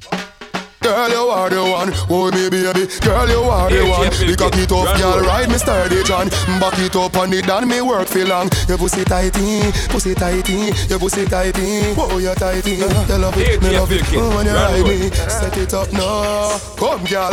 Girl, 0.84 1.10
you 1.10 1.30
are 1.32 1.50
the 1.50 1.64
one. 1.64 1.94
Oh, 2.10 2.30
me 2.30 2.50
baby. 2.50 2.86
Girl, 3.00 3.30
you 3.30 3.40
are 3.48 3.70
the 3.72 3.88
one. 3.88 4.10
The 4.12 4.36
cocky 4.36 4.66
tough 4.66 5.00
girl, 5.00 5.22
ride 5.22 5.48
me 5.48 5.58
sturdy 5.58 6.04
John. 6.04 6.28
Back 6.60 6.78
it 6.80 6.96
up 6.96 7.16
on 7.16 7.32
it 7.32 7.50
and 7.50 7.68
me 7.68 7.80
work 7.80 8.08
for 8.10 8.26
long. 8.26 8.50
Your 8.68 8.78
pussy 8.78 9.06
tighty, 9.06 9.72
pussy 9.88 10.14
tighty, 10.14 10.76
your 10.90 11.00
pussy 11.00 11.26
tighty. 11.26 11.96
Oh, 11.96 12.18
you 12.20 12.36
tighty. 12.36 12.76
You 12.76 12.88
love 13.18 13.38
it, 13.38 13.62
me 13.64 13.70
love 13.72 13.92
it. 13.92 14.04
Oh, 14.12 14.36
when 14.36 14.46
you 14.46 14.52
ride 14.52 14.84
me, 14.84 15.10
set 15.10 15.58
it 15.58 15.74
up 15.74 15.92
now. 15.94 16.60
Come, 16.76 17.06
girl. 17.06 17.32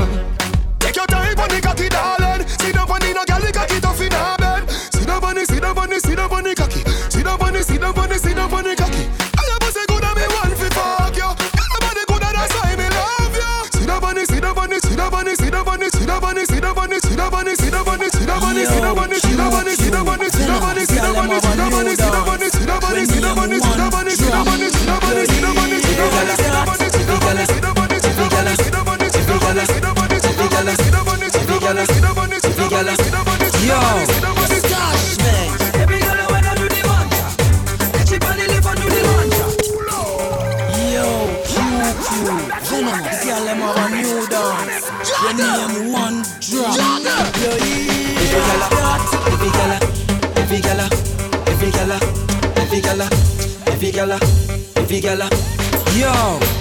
Take 0.79 0.95
your 0.95 1.07
time 1.07 1.39
on 1.39 1.49
the 1.49 1.61
cocky, 1.61 1.89
darling. 1.89 2.47
Sit 2.47 2.77
up 2.77 2.89
on 2.89 3.01
the 3.01 3.13
no 3.13 3.25
girl, 3.27 3.41
the 3.41 3.51
cocky 3.53 3.81
tough 3.81 4.01
in 4.01 4.13
her 4.13 4.37
bed. 4.39 4.71
Sit 4.71 5.11
on 5.11 5.35
the, 5.35 5.45
sit 5.45 5.65
up 5.65 5.77
on 5.77 5.91
the, 5.91 5.99
sit 5.99 6.19
up 6.19 6.33
on 6.33 6.45
the 6.45 6.55
cocky. 6.55 6.83
Sit 7.11 7.27
on 7.27 7.53
the, 7.53 7.63
sit 7.65 7.83
up 7.83 7.99
on 7.99 8.09
the, 8.09 8.19
sit 8.19 8.39
up 8.39 8.53
on 8.53 8.63
the 8.63 8.77
cocky. 8.77 9.10
she 19.20 19.35
love 19.35 19.54
on 19.54 19.80
things 55.18 56.60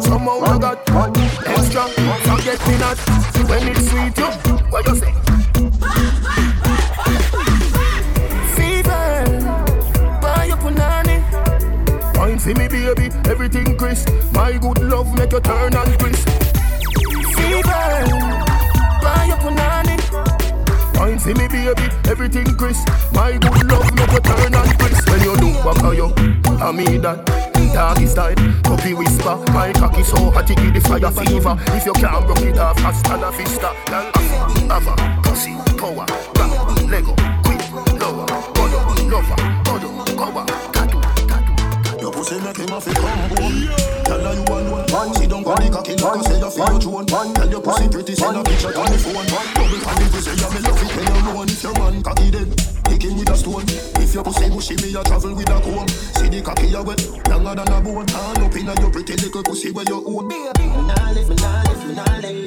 Somehow 0.00 0.52
you 0.52 0.58
got 0.60 0.78
extra. 1.46 1.84
Forget 2.24 2.60
me 2.68 2.78
not 2.78 2.98
when 3.48 3.68
it's 3.68 3.88
sweet. 3.90 4.16
You, 4.18 4.26
what 4.70 4.86
you 4.86 4.96
say? 4.96 5.12
Fever, 8.54 9.24
buy 10.20 10.44
your 10.46 10.56
punani. 10.56 11.22
Wine 12.16 12.38
see 12.38 12.54
me 12.54 12.68
baby, 12.68 13.10
everything 13.28 13.76
crisp. 13.76 14.08
My 14.32 14.52
good 14.52 14.78
love 14.82 15.12
make 15.18 15.32
you 15.32 15.40
turn 15.40 15.74
and 15.74 15.98
crisp. 15.98 16.28
Fever, 17.36 17.84
buy 19.02 19.24
your 19.28 19.38
punani. 19.38 19.96
Wine 20.98 21.18
see 21.18 21.34
me 21.34 21.48
baby, 21.48 21.88
everything 22.08 22.56
crisp. 22.56 22.88
My 23.12 23.32
good 23.32 23.64
love 23.70 23.94
make 23.94 24.12
you 24.12 24.20
turn 24.20 24.54
and 24.54 24.78
crisp. 24.78 25.08
When 25.10 25.20
you 25.22 25.36
do 25.36 25.48
what 25.64 25.82
are 25.82 25.94
you? 25.94 26.14
I 26.60 26.72
mean 26.72 27.02
that. 27.02 27.53
Doggy 27.74 28.06
style, 28.06 28.36
whisper. 28.94 29.36
My 29.52 29.72
cocky 29.72 30.04
so 30.04 30.30
hot 30.30 30.48
it 30.48 30.56
give 30.58 30.74
the 30.74 30.80
fire 30.80 31.10
fever. 31.10 31.56
If 31.74 31.84
you 31.84 31.92
can't 31.94 32.24
broke 32.24 32.42
it 32.42 32.56
off, 32.56 32.78
hasta 32.78 33.16
la 33.16 33.32
vista. 33.32 33.74
Girl, 33.90 34.12
ava, 34.70 34.94
pussy, 35.24 35.58
power, 35.76 36.06
back, 36.06 36.54
lego, 36.88 37.14
quick, 37.42 37.58
lower, 37.98 38.26
godo, 38.54 38.78
lover, 39.10 39.34
godo, 39.66 39.90
cover, 40.14 40.46
tattoo, 40.70 41.00
tattoo. 41.26 42.00
Your 42.00 42.12
pussy 42.12 42.38
make 42.38 42.56
him 42.56 42.70
a 42.70 42.80
fi 42.80 42.94
come 42.94 43.18
home. 43.34 43.66
Tell 44.04 44.22
her 44.22 44.34
you 44.34 44.44
alone. 44.46 45.14
Sit 45.14 45.30
down 45.30 45.44
on 45.44 45.58
the 45.58 45.70
cocky 45.74 45.96
like 45.96 46.22
say 46.22 46.38
you 46.38 46.50
feel 46.50 46.78
your 46.78 47.04
drone. 47.04 47.34
Tell 47.34 47.50
your 47.50 47.60
pussy 47.60 47.88
pretty, 47.88 48.14
send 48.14 48.36
a 48.36 48.44
picture 48.44 48.68
on 48.68 48.86
the 48.86 48.98
phone. 49.02 49.26
Double 49.26 49.88
on 49.90 49.98
the 49.98 50.08
If 54.14 54.22
your 54.22 54.32
pussy 54.32 54.48
mushy, 54.48 54.76
me 54.76 54.94
a 54.94 55.02
travel 55.02 55.34
with 55.34 55.50
a 55.50 55.58
comb. 55.58 55.88
See 55.88 56.28
the 56.28 56.40
cocky 56.40 56.72
a 56.72 56.80
wet, 56.80 57.02
longer 57.26 57.58
than 57.58 57.66
a 57.66 57.80
bone. 57.82 58.06
Turn 58.06 58.46
up 58.46 58.54
inna 58.54 58.70
your 58.78 58.92
pretty 58.94 59.18
little 59.18 59.42
pussy 59.42 59.72
where 59.72 59.82
you 59.90 60.06
own. 60.06 60.30
Baby, 60.30 60.70
me 60.70 60.86
nah 60.86 61.10
live, 61.10 61.26
me 61.26 61.34
nah 61.34 61.66
live, 61.66 61.82
me 61.82 61.94
nah 61.98 62.22
live, 62.22 62.46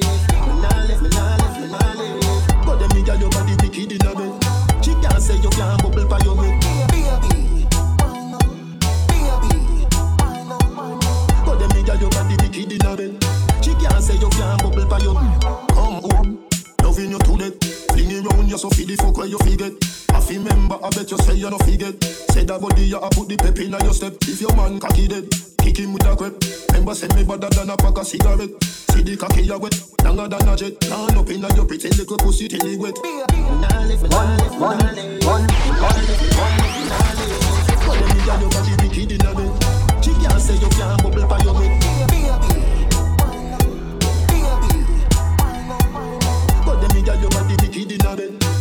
nah 0.64 0.80
live, 0.88 1.02
me 1.04 1.08
nah 1.12 1.36
live, 1.36 1.60
me 1.60 1.68
nah 1.68 1.92
live. 1.92 2.64
But 2.64 2.80
them 2.80 3.04
got 3.04 3.20
your 3.20 3.28
body 3.28 3.52
wicked 3.60 3.92
inna 3.92 4.16
bed. 4.16 4.32
She 4.80 4.96
can't 4.96 5.20
say 5.20 5.36
you 5.36 5.52
can't 5.52 5.76
bubble 5.84 6.08
for 6.08 6.18
your 6.24 6.40
head. 6.40 6.56
Baby. 6.88 7.68
But 11.44 11.56
them 11.60 11.68
nigga 11.76 12.00
your 12.00 12.08
body 12.16 12.32
wicked 12.40 12.72
in 12.72 12.80
bed. 12.80 13.12
She 13.60 13.76
can't 13.76 14.00
say 14.00 14.16
you 14.16 14.30
can't 14.40 14.56
bubble 14.64 14.88
for 14.88 15.00
you. 15.04 15.12
Come 15.76 16.00
home, 16.00 16.48
loving 16.80 17.12
you 17.12 17.20
to 17.20 17.36
death. 17.36 17.60
Fling 17.92 18.08
it 18.08 18.24
round 18.24 18.48
you 18.48 18.56
so 18.56 18.70
feel 18.70 18.88
the 18.88 18.96
fuck 18.96 19.18
where 19.18 19.28
you 19.28 19.36
forget. 19.36 19.76
I 19.76 19.87
feel 20.28 20.42
remember, 20.42 20.78
I 20.84 20.90
bet 20.90 21.10
you 21.10 21.16
say 21.18 21.34
you 21.34 21.48
no 21.48 21.58
forget. 21.58 22.04
Say 22.04 22.44
that 22.44 22.60
body 22.60 22.84
you 22.84 22.98
a 22.98 23.08
put 23.10 23.28
the 23.28 23.36
pep 23.36 23.58
in 23.58 23.72
your 23.72 23.94
step. 23.94 24.12
If 24.28 24.40
your 24.40 24.54
man 24.54 24.78
cocky 24.78 25.08
dead, 25.08 25.24
kick 25.62 25.78
him 25.78 25.94
with 25.94 26.04
a 26.04 26.14
grip. 26.14 26.36
Remember 26.68 26.94
send 26.94 27.16
me 27.16 27.24
better 27.24 27.48
than 27.48 27.70
a 27.70 27.76
pack 27.76 27.96
of 27.96 28.06
cigarette. 28.06 28.52
See 28.92 29.02
the 29.02 29.16
cocky 29.16 29.42
you 29.42 29.58
wet, 29.58 29.72
longer 30.04 30.28
than 30.28 30.48
a 30.48 30.56
jet. 30.56 30.80
Turn 30.80 31.16
up 31.16 31.30
in 31.30 31.40
your 31.40 31.64
pretty 31.64 31.88
little 31.96 32.18
pussy 32.18 32.46
till 32.48 32.60
it 32.60 32.78
wet. 32.78 32.94
Body 38.48 38.74
wicked 38.84 39.12
in 39.12 39.24
a 39.24 39.32
bed. 39.32 39.52
She 40.04 40.12
can't 40.12 40.40
say 40.40 40.60
you 40.60 40.68
body 47.28 47.56
wicked 47.64 47.92
in 47.92 48.06
a 48.06 48.16
bed. 48.16 48.57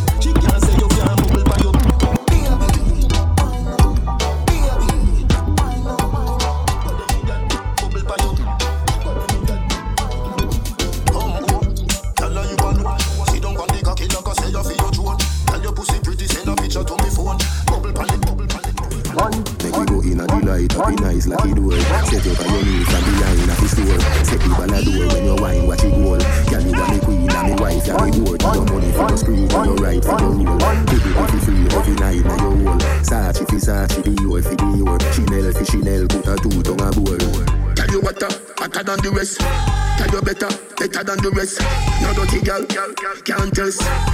Can't 43.57 44.06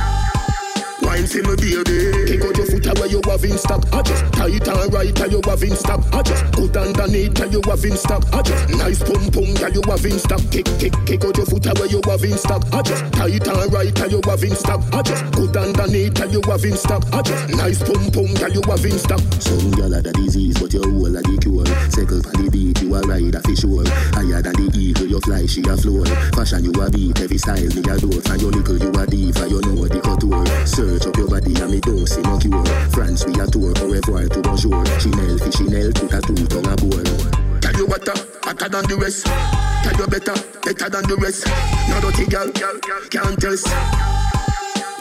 have 3.43 3.51
in 3.51 3.57
stock 3.57 3.83
I 3.93 4.01
just 4.01 4.33
tight 4.33 4.67
and 4.67 4.93
right 4.93 5.19
and 5.19 5.31
you 5.31 5.41
have 5.45 5.63
in 5.63 5.75
stock 5.75 6.01
I 6.13 6.21
just 6.21 6.51
good 6.53 6.77
underneath 6.77 7.39
and 7.39 7.53
you 7.53 7.61
have 7.65 7.83
in 7.83 7.97
stock 7.97 8.23
I 8.31 8.41
just 8.41 8.69
nice 8.69 8.99
pum 9.03 9.31
pum 9.31 9.43
and 9.43 9.75
you 9.75 9.81
have 9.87 10.05
in 10.05 10.19
Kick 10.51 10.65
kick 10.79 10.93
kick 11.05 11.25
out 11.25 11.37
your 11.37 11.45
foot 11.45 11.65
away 11.65 11.87
you 11.89 12.01
have 12.05 12.23
in 12.23 12.37
stock 12.37 12.63
I 12.71 12.81
just 12.81 13.03
tight 13.13 13.47
and 13.47 13.73
right 13.73 13.99
and 13.99 14.11
you 14.11 14.21
have 14.25 14.43
in 14.43 14.55
stock 14.55 14.81
I 14.93 15.01
just 15.01 15.31
good 15.33 15.57
underneath 15.57 16.19
and 16.21 16.33
you 16.33 16.41
have 16.47 16.63
in 16.63 16.77
stock 16.77 17.03
I 17.11 17.21
just 17.21 17.49
nice 17.49 17.79
pum 17.83 18.11
pum 18.11 18.31
and 18.31 18.53
you 18.55 18.61
have 18.63 18.85
in 18.85 18.99
Some 19.41 19.71
girl 19.71 19.91
had 19.91 20.07
a 20.07 20.13
disease, 20.13 20.59
but 20.59 20.71
your 20.73 20.87
whole 20.87 21.15
a 21.15 21.21
the 21.21 21.35
cure. 21.41 21.65
Circle 21.91 22.23
on 22.23 22.35
the 22.39 22.49
beat, 22.49 22.81
you 22.81 22.95
a 22.95 23.01
ride 23.03 23.35
a 23.35 23.41
fish 23.43 23.63
hole. 23.63 23.85
Higher 24.15 24.41
than 24.41 24.55
the 24.55 24.71
eagle, 24.71 25.07
you 25.07 25.19
fly, 25.21 25.45
she 25.45 25.61
a 25.67 25.75
floor. 25.75 26.05
Fashion 26.31 26.63
you 26.63 26.73
a 26.79 26.89
beat, 26.89 27.19
every 27.19 27.37
style 27.37 27.59
me 27.59 27.83
a 27.83 27.95
door. 27.99 28.19
From 28.23 28.39
your 28.39 28.51
little 28.51 28.77
you 28.79 28.91
a 28.95 29.03
diva, 29.05 29.45
you 29.49 29.59
know 29.61 29.75
what 29.83 29.91
the 29.91 29.99
couture. 29.99 30.45
Search 30.65 31.05
up 31.07 31.17
your 31.17 31.27
body 31.27 31.53
and 31.59 31.71
me 31.71 31.79
don't 31.81 32.07
see 32.07 32.21
no 32.23 32.37
cure. 32.39 32.65
France 32.93 33.25
we 33.25 33.32
a 33.39 33.47
tour, 33.47 33.73
au 33.81 33.87
revoir 33.87 34.29
to 34.29 34.41
bonjour. 34.41 34.83
Chanel 34.99 35.39
fi 35.39 35.51
Chanel, 35.51 35.93
put 35.93 36.13
a 36.13 36.21
two 36.21 36.35
tongue 36.47 36.67
a 36.67 36.75
bowl. 36.75 37.03
Tell 37.61 37.73
you 37.73 37.85
what, 37.85 38.07
uh, 38.07 38.13
hotter 38.43 38.69
than 38.69 38.85
the 38.87 38.95
rest. 38.95 39.25
Tell 39.83 39.97
you 39.97 40.07
better, 40.07 40.33
better 40.63 40.89
than 40.89 41.03
the 41.07 41.15
rest. 41.17 41.47
No 41.89 42.01
dirty 42.01 42.25
girl, 42.25 42.49
can't 43.09 43.39
test. 43.39 44.12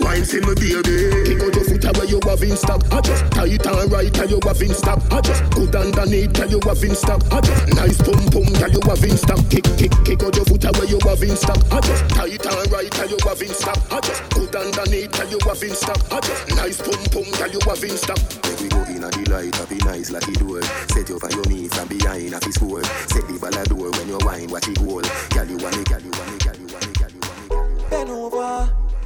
Wine 0.02 0.24
for 0.24 0.40
me 0.42 0.54
baby. 0.54 1.24
Kick 1.24 1.42
out 1.42 1.54
your 1.54 1.64
foot 1.64 1.84
away 1.84 2.06
you 2.08 2.20
have 2.26 2.42
in 2.42 2.56
stock 2.56 2.82
I 2.92 3.00
just 3.00 3.24
tight 3.32 3.66
and 3.66 3.92
right 3.92 4.18
and 4.18 4.30
you 4.30 4.40
have 4.44 4.62
in 4.62 4.74
stock 4.74 5.00
I 5.10 5.20
just 5.20 5.42
good 5.50 5.74
underneath 5.74 6.38
and 6.38 6.50
you 6.50 6.60
have 6.64 6.82
in 6.82 6.94
stock 6.94 7.22
I 7.30 7.40
just 7.40 7.74
nice 7.74 7.98
pum 8.02 8.22
pum 8.30 8.48
and 8.62 8.72
you 8.72 8.80
have 8.84 9.04
in 9.04 9.16
stock 9.16 9.40
Kick 9.50 9.64
kick 9.78 9.92
kick 10.04 10.22
out 10.22 10.34
your 10.36 10.44
foot 10.44 10.64
away 10.64 10.86
you 10.88 10.98
have 11.06 11.22
in 11.22 11.36
stock 11.36 11.58
I 11.70 11.80
just 11.80 12.08
tight 12.10 12.46
and 12.46 12.72
right 12.72 12.98
and 12.98 13.10
you 13.10 13.18
have 13.24 13.42
in 13.42 13.54
stock 13.54 13.78
I 13.90 14.00
just 14.00 14.22
good 14.34 14.54
underneath 14.56 15.20
and 15.20 15.30
you 15.30 15.38
have 15.46 15.62
in 15.62 15.74
stock 15.74 16.00
I 16.10 16.20
just 16.20 16.48
nice 16.56 16.80
pum 16.82 17.02
pum 17.10 17.26
and 17.42 17.52
you 17.52 17.60
have 17.66 17.84
in 17.84 17.96
stock 17.96 18.18
we 18.62 18.68
go 18.68 18.82
in 18.84 19.02
a 19.02 19.10
delight, 19.10 19.54
happy 19.56 19.76
nice 19.78 20.10
like 20.10 20.28
it 20.28 20.38
door. 20.38 20.62
Set 20.62 21.08
you 21.08 21.18
on 21.18 21.30
your 21.32 21.46
knee 21.46 21.68
from 21.68 21.88
behind 21.88 22.34
of 22.34 22.42
his 22.44 22.54
score. 22.54 22.84
Set 23.08 23.26
the 23.26 23.38
ball 23.40 23.56
a 23.58 23.64
door 23.64 23.90
when 23.90 24.08
you 24.08 24.18
wine, 24.22 24.48
watch 24.48 24.68
it 24.68 24.78
roll. 24.78 25.02
Girl 25.30 25.46
you 25.46 25.56
want 25.56 25.76
me, 25.76 25.84
girl 25.84 26.00
you 26.00 26.10
want 26.10 26.30
me, 26.30 26.38
girl 26.38 26.38
you 26.38 26.38
want 26.38 26.38
me, 26.38 26.38
girl 26.38 26.56
you 26.56 26.61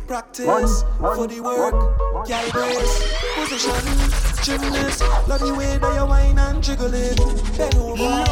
practice 0.06 0.84
for 0.98 1.26
the 1.26 1.40
work. 1.40 1.74
Girl 2.26 2.50
brace, 2.52 2.96
position, 3.34 3.84
gymnast. 4.42 5.02
Love 5.28 5.40
the 5.40 5.54
way 5.54 5.78
that 5.78 5.94
you 5.94 6.06
whine 6.06 6.38
and 6.38 6.62
jiggle 6.62 6.92
it. 6.94 7.16
Bend 7.58 7.74
over, 7.76 8.24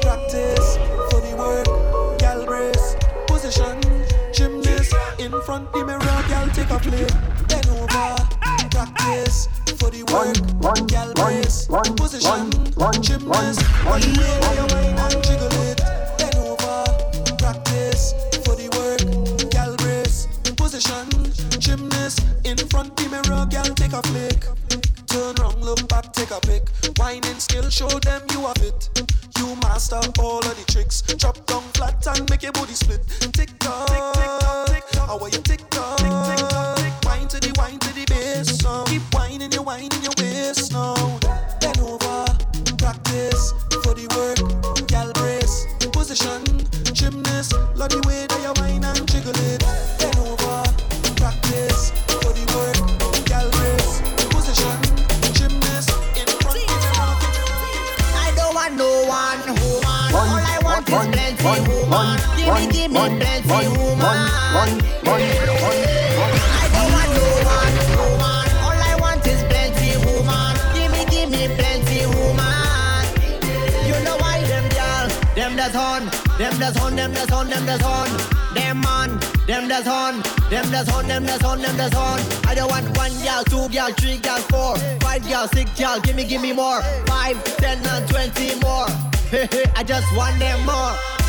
practice 0.00 0.76
for 1.10 1.20
the 1.20 1.34
work. 1.36 1.66
Girl 2.18 2.46
brace, 2.46 2.96
position, 3.26 3.80
gymnast. 4.32 4.94
In 5.18 5.32
front 5.42 5.72
the 5.72 5.84
mirror, 5.84 6.22
girl 6.28 6.48
take 6.54 6.70
a 6.70 6.78
play. 6.78 7.06
Bend 7.48 7.68
over, 7.76 8.16
practice 8.70 9.48
for 9.78 9.90
the 9.90 10.02
work. 10.08 10.38
Girl 10.88 11.12
brace, 11.14 11.66
position, 11.96 12.50
gymnast. 13.02 13.62
Love 13.84 14.00
the 14.00 14.12
way 14.18 14.56
you 14.56 14.66
whine 14.72 14.98
and 14.98 15.24
jiggle 15.24 15.52
it. 15.62 15.67
Gymnast. 21.68 22.24
In 22.44 22.56
front 22.72 22.96
the 22.96 23.08
mirror, 23.12 23.44
girl 23.52 23.70
take 23.76 23.92
a 23.92 24.02
flick. 24.08 24.40
Turn 25.06 25.34
round, 25.36 25.60
look 25.62 25.86
back, 25.88 26.12
take 26.12 26.30
a 26.30 26.40
pic. 26.40 26.64
Whining 26.98 27.38
skill, 27.38 27.68
show 27.68 27.88
them 27.88 28.22
you 28.32 28.40
have 28.46 28.62
it. 28.64 28.88
You 29.38 29.54
master 29.62 30.00
all 30.18 30.38
of 30.38 30.54
the 30.56 30.64
tricks. 30.72 31.02
Drop 31.02 31.36
down 31.46 31.62
flat 31.76 32.06
and 32.06 32.28
make 32.30 32.42
your 32.42 32.52
body 32.52 32.72
split. 32.72 33.02
Tick 33.36 33.50
tock, 33.58 33.88
tick 33.88 34.24
tock, 34.40 34.66
tick 34.68 34.84
tock. 34.92 35.08
How 35.08 35.18
are 35.18 35.28
you 35.28 35.42
tick 35.44 35.62
tock, 35.70 35.98
tick 35.98 36.14
tick 36.28 36.48
tock, 36.48 36.76
tick. 36.78 36.94
Wine 37.04 37.28
to 37.28 37.38
the 37.40 37.52
wine 37.58 37.78
to 37.78 37.90
the 37.92 38.04
bass 38.08 38.62
now. 38.64 38.84
Keep 38.84 39.02
whining, 39.12 39.52
you 39.52 39.62
whining 39.62 40.02
your 40.02 40.16
waist 40.18 40.72
now. 40.72 40.94
Bend 41.60 41.80
over, 41.80 42.24
practice 42.80 43.52
for 43.84 43.92
the 43.92 44.06
work. 44.16 44.40
Gal 44.88 45.12
brace, 45.20 45.66
position, 45.92 46.42
gymnast. 46.96 47.52
Love 47.76 47.90
the 47.90 48.00
way 48.08 48.26
that 48.26 48.40
you 48.40 48.52
whine 48.60 48.84
and 48.84 49.06
jiggle 49.10 49.36
it. 49.52 49.57
Plenty 60.88 61.44
woman. 61.68 62.18
Give 62.36 62.54
me, 62.54 62.66
give 62.72 62.90
me 62.90 63.04
plenty 63.20 63.68
woman. 63.76 64.02
I 64.04 64.52
want 64.54 64.80
one. 68.18 68.48
All 68.64 68.80
I 68.80 68.96
want 69.00 69.26
is 69.26 69.42
plenty 69.44 69.96
woman. 70.04 70.56
Give 70.74 70.90
me, 70.92 71.04
give 71.12 71.30
me 71.30 71.48
plenty 71.56 72.06
woman. 72.06 73.04
You 73.86 73.96
know 74.04 74.16
why 74.16 74.40
them 74.46 74.68
them 74.68 75.10
them 75.36 75.56
them 75.58 76.56
them 76.58 76.72
them 76.96 77.66
them 77.66 77.84
on, 79.98 80.18
them 81.08 81.26
them 81.26 81.76
them 81.76 81.94
on. 81.96 82.20
I 82.46 82.54
don't 82.54 82.70
want 82.70 82.96
one 82.96 83.12
two 83.44 83.68
three 83.68 84.18
four, 84.48 84.76
five 85.00 85.24
six. 85.52 85.70
Give 86.02 86.16
me, 86.16 86.24
give 86.24 86.40
me 86.40 86.52
more. 86.52 86.82
Five, 87.06 87.44
ten, 87.56 87.84
and 87.86 88.08
twenty 88.08 88.58
more. 88.60 88.86
I 89.30 89.84
just 89.84 90.08
want 90.16 90.38
them 90.38 90.64
more. 90.64 90.74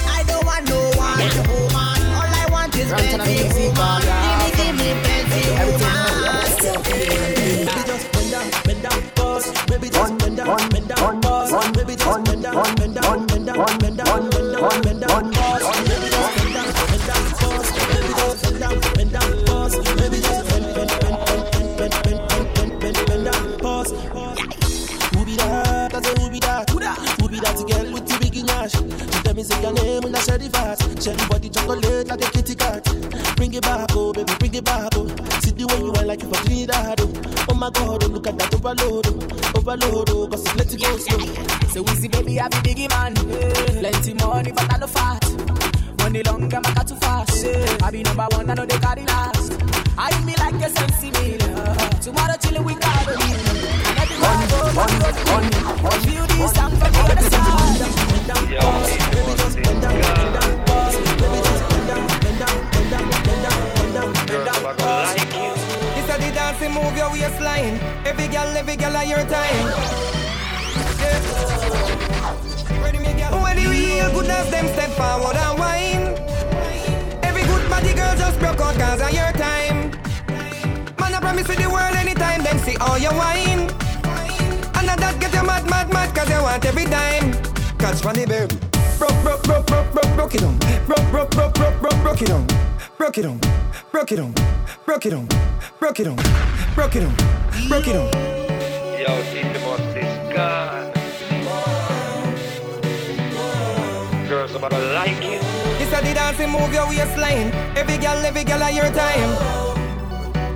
I 0.08 0.24
don't 0.26 0.46
want 0.46 0.70
no 0.70 0.80
one, 0.96 1.20
woman. 1.52 2.00
All 2.16 2.32
I 2.32 2.48
want 2.50 2.74
is 2.78 2.88
plenty 2.88 3.44
woman. 3.60 4.00
Give 4.24 4.40
me, 4.40 4.48
give 4.56 4.76
me 4.80 4.96
plenty 5.04 5.44
woman. 5.68 6.00
Baby, 7.60 7.84
just 7.86 8.08
bend 8.14 8.32
down, 8.32 8.48
bend 8.64 8.82
down, 8.84 9.02
pause. 9.16 9.52
Baby, 9.68 9.90
just 9.90 10.18
bend 10.18 10.38
down, 10.38 10.70
bend 10.70 10.88
down, 10.88 11.22
pause. 11.22 11.52
Baby, 11.76 11.96
just 11.98 12.24
bend 12.24 12.44
down, 12.44 12.76
bend 12.76 12.96
down, 12.96 13.28
bend 13.28 13.46
down, 13.46 13.78
bend 13.80 13.98
down, 13.98 14.09
biggie 42.80 42.90
man. 42.90 43.14
Eh. 43.18 43.80
Plenty 43.80 44.14
money, 44.14 44.52
but 44.52 44.74
I 44.74 44.78
no 44.78 44.88
fat. 44.88 45.24
Money 46.00 46.24
long, 46.24 46.54
I'm 46.54 46.64
a 46.66 46.84
too 46.86 46.96
fast. 46.96 47.46
Eh. 47.46 47.78
I 47.84 47.92
be 47.92 48.04
number 48.04 48.28
one, 48.32 48.50
I 48.50 48.54
know 48.54 48.66
they 48.66 48.78
carry 48.80 49.06
last. 49.06 49.54
I 49.98 50.10
be 50.26 50.36
like 50.36 50.56
a 50.56 50.70
sensi 50.70 51.12
meal. 51.12 51.42
Eh. 51.42 51.90
Tomorrow 52.00 52.38
chillin' 52.40 52.64
with 52.64 52.80
go, 52.80 52.90
money 54.74 54.98
go 55.00 55.10
to 55.12 55.24
me. 55.42 55.60
Feel 56.06 56.26
this 56.28 56.52
song 56.54 56.72
from 56.80 56.92
the 56.94 57.00
other 57.00 57.30
side. 57.30 57.80
Pause. 58.60 58.98
Baby, 59.12 59.34
just 59.38 59.56
bend 59.58 59.82
down, 59.82 59.96
bend 60.02 60.34
down. 60.36 60.50
Baby, 61.20 61.40
just 61.48 61.64
bend 61.70 61.88
down, 61.90 62.04
bend 62.22 62.40
down, 62.40 62.56
bend 62.72 62.90
down, 62.92 63.06
bend 63.10 63.42
down, 63.44 63.58
bend 63.76 63.94
down, 63.94 64.14
bend 64.28 64.46
down, 64.46 64.62
pause. 64.78 65.16
This 65.96 66.10
a 66.10 66.18
the 66.20 66.30
dancing 66.34 66.74
move 66.74 66.96
your 66.96 67.12
waistline. 67.12 67.80
Every 68.06 68.28
girl, 68.28 68.58
every 68.58 68.76
girl 68.76 68.96
at 68.96 69.08
your 69.08 69.26
time. 69.26 70.19
Real 73.90 74.12
good 74.14 74.30
as 74.30 74.50
them 74.52 74.68
step 74.68 74.92
forward 75.00 75.36
and 75.36 75.60
wine. 75.60 76.06
Every 77.24 77.44
good 77.44 77.66
body 77.70 77.94
girl 77.94 78.16
just 78.16 78.38
broke 78.40 78.62
out 78.62 78.76
cause 78.76 79.02
of 79.02 79.12
your 79.12 79.32
time. 79.34 79.92
Man, 81.00 81.14
I 81.16 81.20
promise 81.20 81.48
you 81.50 81.56
the 81.56 81.70
world 81.70 81.96
anytime 81.96 82.44
them 82.44 82.58
see 82.60 82.78
all 82.78 82.98
your 82.98 83.14
wine. 83.14 83.62
And 84.78 84.88
that 84.88 85.16
get 85.20 85.34
you 85.34 85.44
mad, 85.44 85.66
mad, 85.70 85.90
mad 85.92 86.16
cause 86.16 86.30
you 86.30 86.42
want 86.42 86.66
every 86.66 86.86
dime. 86.86 87.34
Catch 87.78 88.04
money, 88.04 88.26
baby. 88.26 88.56
Broke, 89.00 89.20
broke, 89.24 89.44
broke, 89.44 89.66
broke, 89.68 89.92
broke, 89.94 90.16
broke 90.16 90.36
it 90.36 90.44
on. 90.44 90.56
Broke, 90.88 91.08
broke, 91.12 91.32
broke, 91.32 91.54
broke, 91.54 91.80
broke, 91.82 92.02
broke 92.04 92.22
it 92.22 92.32
on. 92.32 92.46
Broke 92.98 93.18
it 93.18 93.26
on. 93.26 93.40
Broke 93.92 94.12
it 94.12 94.20
on. 94.20 94.34
Broke 94.86 95.06
it 95.06 95.14
on. 95.14 95.28
Broke 95.80 96.00
it 96.00 96.08
on. 96.08 96.18
Broke 96.76 96.96
it 96.96 97.04
on. 97.04 97.16
Broke 97.68 97.88
it 97.88 97.96
on. 97.96 98.10
Yo, 99.00 99.59
Girls 104.50 104.64
about 104.64 104.72
to 104.72 104.94
like 104.94 105.22
it. 105.22 105.42
This 105.78 105.94
a 105.94 106.02
the 106.02 106.14
dancing 106.14 106.50
move 106.50 106.74
your 106.74 106.88
waistline. 106.88 107.52
Every 107.78 107.98
girl, 107.98 108.18
every 108.26 108.44
girl 108.44 108.64
at 108.64 108.74
your 108.74 108.90
time. 108.90 109.30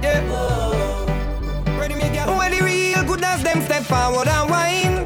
Yeah. 0.02 1.78
Ready 1.78 1.94
me 1.94 2.10
girl. 2.10 2.38
When 2.38 2.52
the 2.52 2.64
real 2.64 3.04
good 3.04 3.24
as 3.24 3.44
them 3.44 3.62
step 3.62 3.84
forward 3.84 4.28
and 4.28 4.50
wine. 4.50 5.06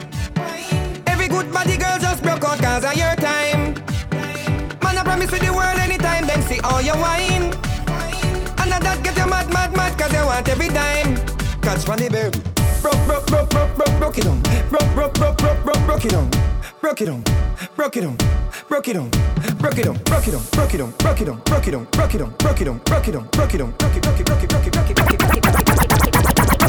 Every 1.05 1.27
good 1.27 1.51
body 1.51 1.75
girl 1.75 1.99
just 1.99 2.23
broke 2.23 2.45
out 2.45 2.59
cause 2.59 2.85
of 2.85 2.95
your 2.95 3.13
time. 3.15 3.73
Man, 4.81 4.97
I 4.97 5.03
promise 5.03 5.31
you 5.33 5.39
the 5.39 5.51
world 5.51 5.79
anytime 5.79 6.25
them 6.25 6.41
see 6.43 6.61
all 6.61 6.81
your 6.81 6.95
wine. 6.95 7.51
And 8.55 8.69
now 8.69 8.79
that 8.79 9.01
get 9.03 9.17
you 9.17 9.27
mad, 9.27 9.51
mad, 9.51 9.75
mad 9.75 9.99
cause 9.99 10.13
you 10.13 10.23
want 10.23 10.47
every 10.47 10.69
dime. 10.69 11.17
Catch 11.61 11.87
money, 11.89 12.07
baby. 12.07 12.39
Broke, 12.81 13.03
broke, 13.05 13.27
broke, 13.27 13.49
broke, 13.49 13.75
broke, 13.75 13.99
broke 13.99 14.17
it 14.17 14.27
on. 14.27 14.41
Broke, 14.69 14.93
broke, 14.95 15.13
broke, 15.15 15.37
broke, 15.37 15.63
broke, 15.65 15.85
broke 15.85 16.05
it 16.05 16.13
on. 16.13 16.31
Broke 16.79 17.01
it 17.01 17.09
on. 17.09 17.46
Broke 17.77 17.95
it 17.95 18.05
on. 18.05 18.17
Broke 18.67 18.87
it 18.87 18.97
on. 18.97 19.11
Broke 19.59 19.77
it 19.77 19.87
on. 19.87 19.97
Broke 19.97 20.27
it 20.27 20.33
on. 20.33 20.41
Broke 20.49 20.73
it 20.73 20.81
on. 20.81 20.91
Broke 20.97 21.21
it 21.21 21.29
on. 21.29 21.37
Broke 21.45 21.67
it 21.67 21.75
on. 21.75 21.85
Broke 21.85 22.15
it 22.15 22.21
on. 22.23 22.31
Broke 22.39 22.59
it 22.59 22.67
on. 22.67 22.79
Broke 22.79 23.07
it 23.07 23.15
on. 23.15 23.27
Broke 23.29 23.53
it 23.53 23.61
on. 23.61 23.71
Broke 23.77 23.95
it, 23.95 24.01
broke 24.01 24.19
it, 24.19 24.25
broke 24.25 24.41
it, 24.41 24.49
broke 24.49 24.65
it, 24.65 24.73
broke 24.73 24.89
it, 24.89 24.97
broke 24.97 25.13
it, 25.13 25.21
broke 25.21 25.37
it, 25.37 25.37
broke 25.37 25.37
it, 25.37 25.45
broke 25.45 25.53
it, 25.53 25.77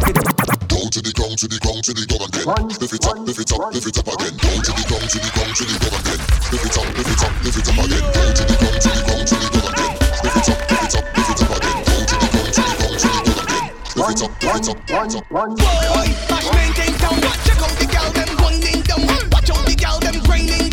it, 0.04 0.20
it. 0.20 0.28
Down 0.68 0.84
to 0.92 1.00
the 1.00 1.12
ground, 1.16 1.38
to 1.40 1.48
the 1.48 1.56
ground, 1.64 1.80
to 1.88 1.96
the 1.96 2.04
ground 2.04 2.28
again. 2.28 2.44
Lift 2.76 2.92
it 2.92 3.08
up, 3.08 3.16
lift 3.24 3.40
it 3.40 3.48
up, 3.56 3.72
lift 3.72 3.88
it 3.88 3.96
up 3.96 4.04
again. 4.04 4.36
Down 4.36 4.60
to 4.60 4.72
the 4.76 4.84
ground, 4.84 5.08
to 5.08 5.16
the 5.16 5.32
ground, 5.32 5.56
to 5.56 5.64
the 5.64 5.80
ground 5.80 5.96
again. 5.96 6.20
Lift 6.52 6.68
it 6.68 6.76
up, 6.76 6.84
lift 6.92 7.08
it 7.08 7.24
up, 7.24 7.32
lift 7.40 7.56
it 7.56 7.64
up 7.64 7.80
again. 7.80 8.04
Down 8.12 8.36
to 8.36 8.44
the 8.44 8.52
ground, 8.60 8.76
to 8.76 8.92
the 8.92 9.00
ground, 9.08 9.24
to 9.24 9.32
the 9.32 9.48
ground 9.48 9.72
again. 9.72 9.96
Lift 10.28 10.44
it 10.44 10.52
up, 10.52 10.60
lift 10.68 10.92
it 10.92 11.00
up, 11.00 11.08
lift 11.16 11.32
it 11.32 11.40
up 11.40 11.56
again. 11.56 11.88
Down 11.88 12.04
to 12.04 12.20
the 12.20 12.28
ground, 12.28 12.52
to 12.52 12.60
the 12.60 12.76
ground, 12.76 13.00
to 13.00 13.08
the 13.08 13.24
ground 13.24 13.40
again. 13.48 13.72
Lift 13.96 14.12
it 14.12 14.28
up, 14.28 14.36
lift 14.44 14.68
it 14.68 14.68
up, 14.68 14.84
lift 14.92 15.16
it 15.16 15.24
up. 15.24 15.56
Boy, 15.88 16.12
I 16.28 16.52
maintain 16.52 16.92
down. 17.00 17.16
Check 17.48 17.60
out 17.64 17.72
the 17.80 17.86
gal 17.88 18.12
them 18.12 18.28
winding 18.44 18.84
down. 18.84 19.02
Watch 19.32 19.50
out 19.50 19.64
the 19.64 19.74
gal 19.74 19.98
them 19.98 20.20
grinding 20.22 20.67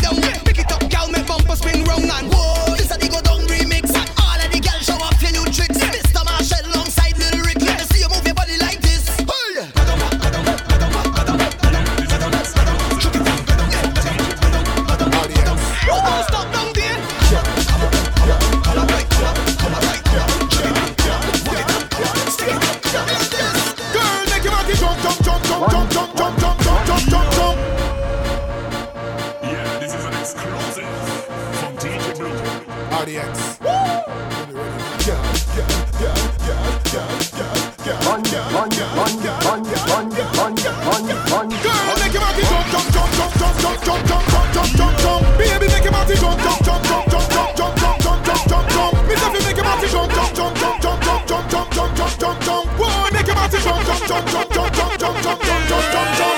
run, 38.52 38.70
yeah, 38.70 38.96
run, 38.96 39.12
yeah, 39.22 39.44
run, 39.46 39.64
yeah. 39.64 39.86
run, 39.86 41.48
Girl, 41.48 41.96
make 41.96 42.12
your 42.12 42.20
body 42.20 42.42
jump, 42.42 42.66
jump, 42.72 42.88
jump, 42.92 43.10
jump, 43.16 43.32
jump, 43.36 43.54
jump, 43.60 43.80
jump, 43.84 44.02
jump, 44.06 44.26
jump, 44.26 44.52
jump, 44.52 44.70
jump, 44.76 44.94
jump. 44.98 45.22
Baby, 45.38 45.66
make 45.68 45.84
your 45.84 45.92
body 45.92 46.14
jump, 46.16 46.36
jump, 46.42 46.60
jump, 46.64 46.82
jump, 46.84 47.04
jump, 47.10 47.26
jump, 47.32 47.54
jump, 47.56 47.76
jump, 47.76 48.02
jump, 48.02 48.24
jump, 48.26 48.42
jump, 48.48 48.66
jump. 48.70 48.94
Miss 49.08 49.22
Effie, 49.22 49.42
make 49.46 49.56
your 49.56 49.64
body 49.64 49.88
jump, 49.88 50.12
jump, 50.12 50.34
jump, 50.36 50.54
jump, 50.56 50.80
jump, 50.82 51.00
jump, 51.02 51.26
jump, 51.26 51.50
jump, 51.50 51.70
jump, 51.72 51.94
jump, 51.96 52.18
jump, 52.18 52.40
jump. 52.44 52.66
Boy, 52.76 53.08
make 53.12 53.26
your 53.26 53.36
body 53.36 53.58
jump, 53.58 53.80
jump, 53.86 54.02
jump, 54.06 54.26
jump, 54.30 54.48
jump, 54.52 54.72
jump, 54.74 54.98
jump, 55.00 55.16
jump, 55.22 55.42
jump, 55.42 55.68
jump, 55.68 55.84
jump, 55.92 56.10
jump. 56.18 56.36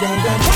Wine 0.00 0.47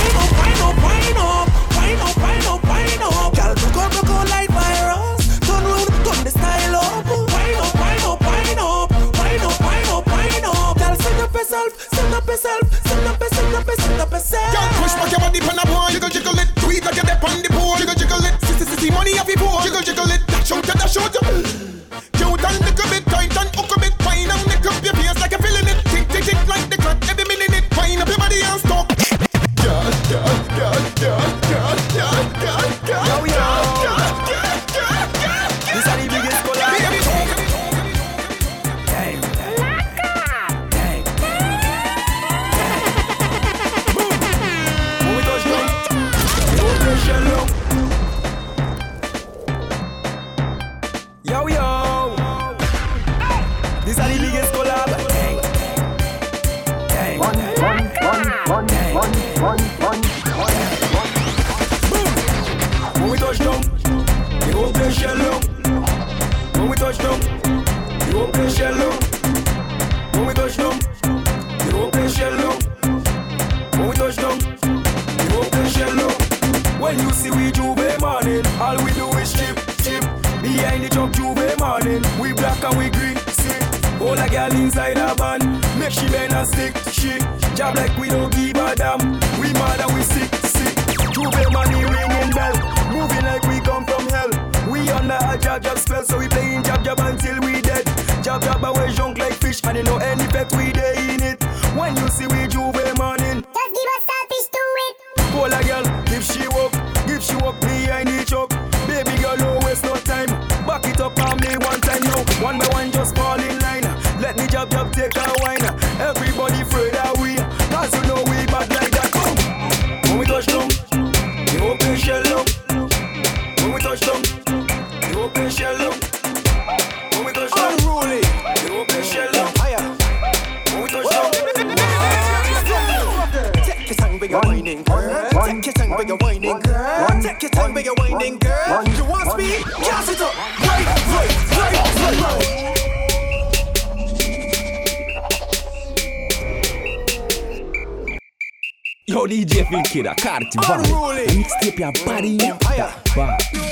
Yo, 149.23 149.29
DJ 149.29 149.65
Filkida, 149.69 150.15
Carti, 150.17 150.59
vai. 150.59 151.27
Mixtape 151.37 151.83
ya 151.83 151.93
body 152.05 152.39
empire. 152.45 153.72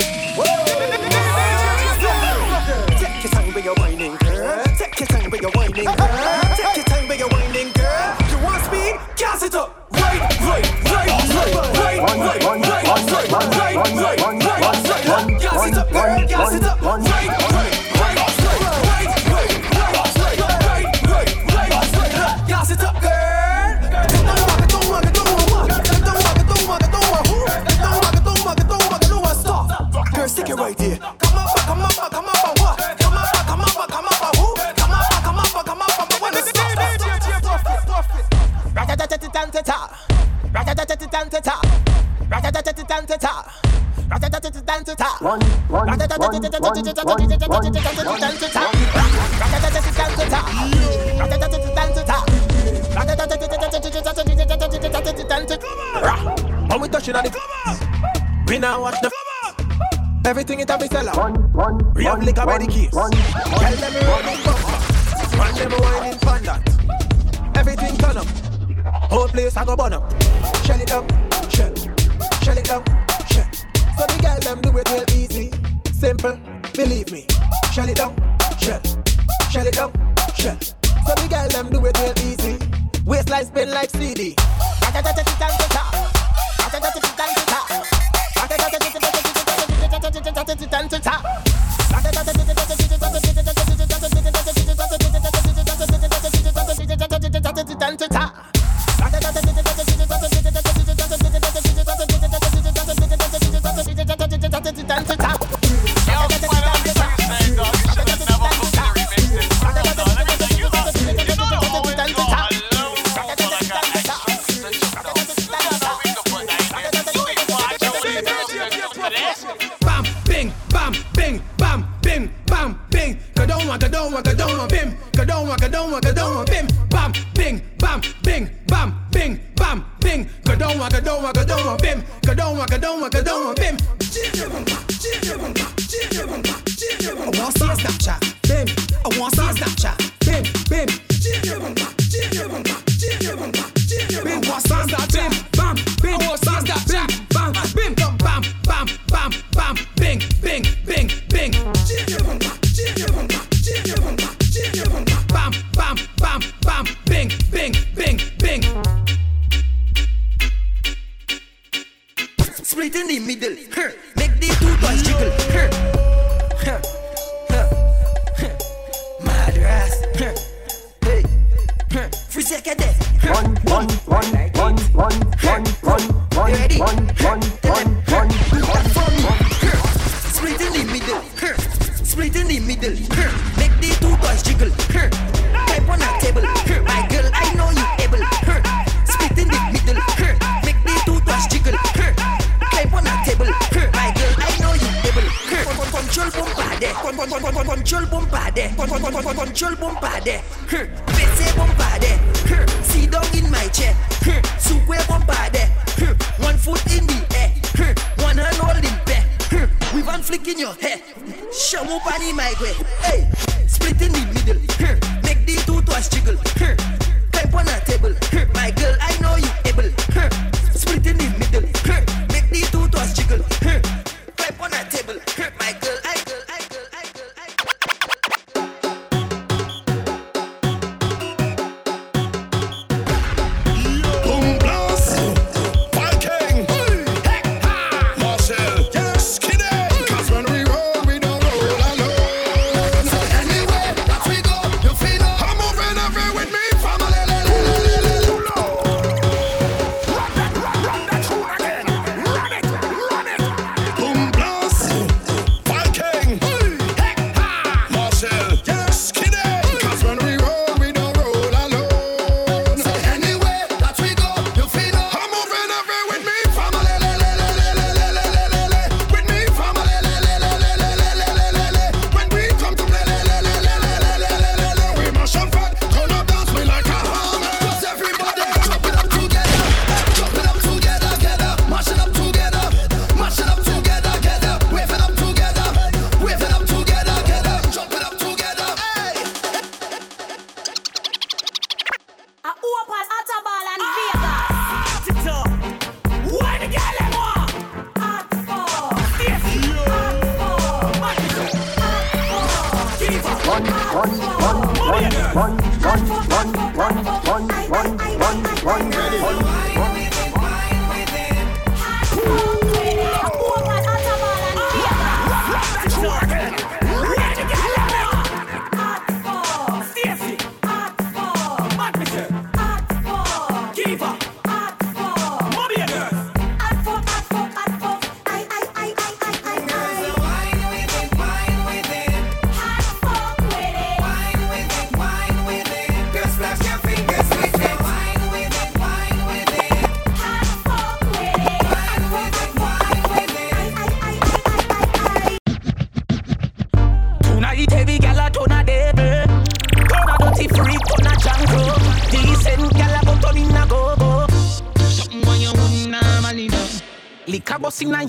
When 46.80 46.88
we 56.80 56.88
touching 56.88 57.16
on 57.16 57.24
the 57.24 57.30
it, 57.30 57.78
we 58.48 58.58
now 58.58 58.80
watch 58.80 58.94
the 59.02 59.10
everything 60.24 60.60
it 60.60 60.70
have 60.70 60.82
sell 60.86 61.08
out. 61.08 61.36
We 61.94 62.04
have 62.04 62.22
liquor 62.22 62.46
by 62.46 62.58
the 62.58 62.66
keys. 62.66 62.90
Tell 62.90 63.10
them 63.10 63.20
we 63.92 64.00
running 64.00 64.42
bumper, 64.44 65.36
man 65.36 65.54
them 65.54 65.72
whining 65.82 66.18
fondant. 66.20 66.66
Everything 67.58 67.96
turn 67.98 68.16
up, 68.16 68.26
whole 69.10 69.28
place 69.28 69.54
I 69.56 69.64
go 69.66 69.76
burn 69.76 69.92
up. 69.92 70.10
Shell 70.64 70.80
it 70.80 70.92
up, 70.92 71.04
shell, 71.50 71.74
shell 72.42 72.56
it 72.56 72.70
up, 72.70 72.88
shell. 73.30 73.50
So 73.98 74.06
the 74.06 74.16
girl 74.22 74.38
them 74.40 74.62
do 74.62 74.78
it 74.78 74.88
real 74.88 75.04
easy, 75.14 75.52
simple 75.92 76.38
believe 76.80 77.12
me. 77.12 77.29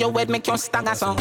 Your 0.02 0.12
head 0.14 0.30
make 0.30 0.48
you 0.48 0.58
stagger 0.58 0.96
song 0.96 1.16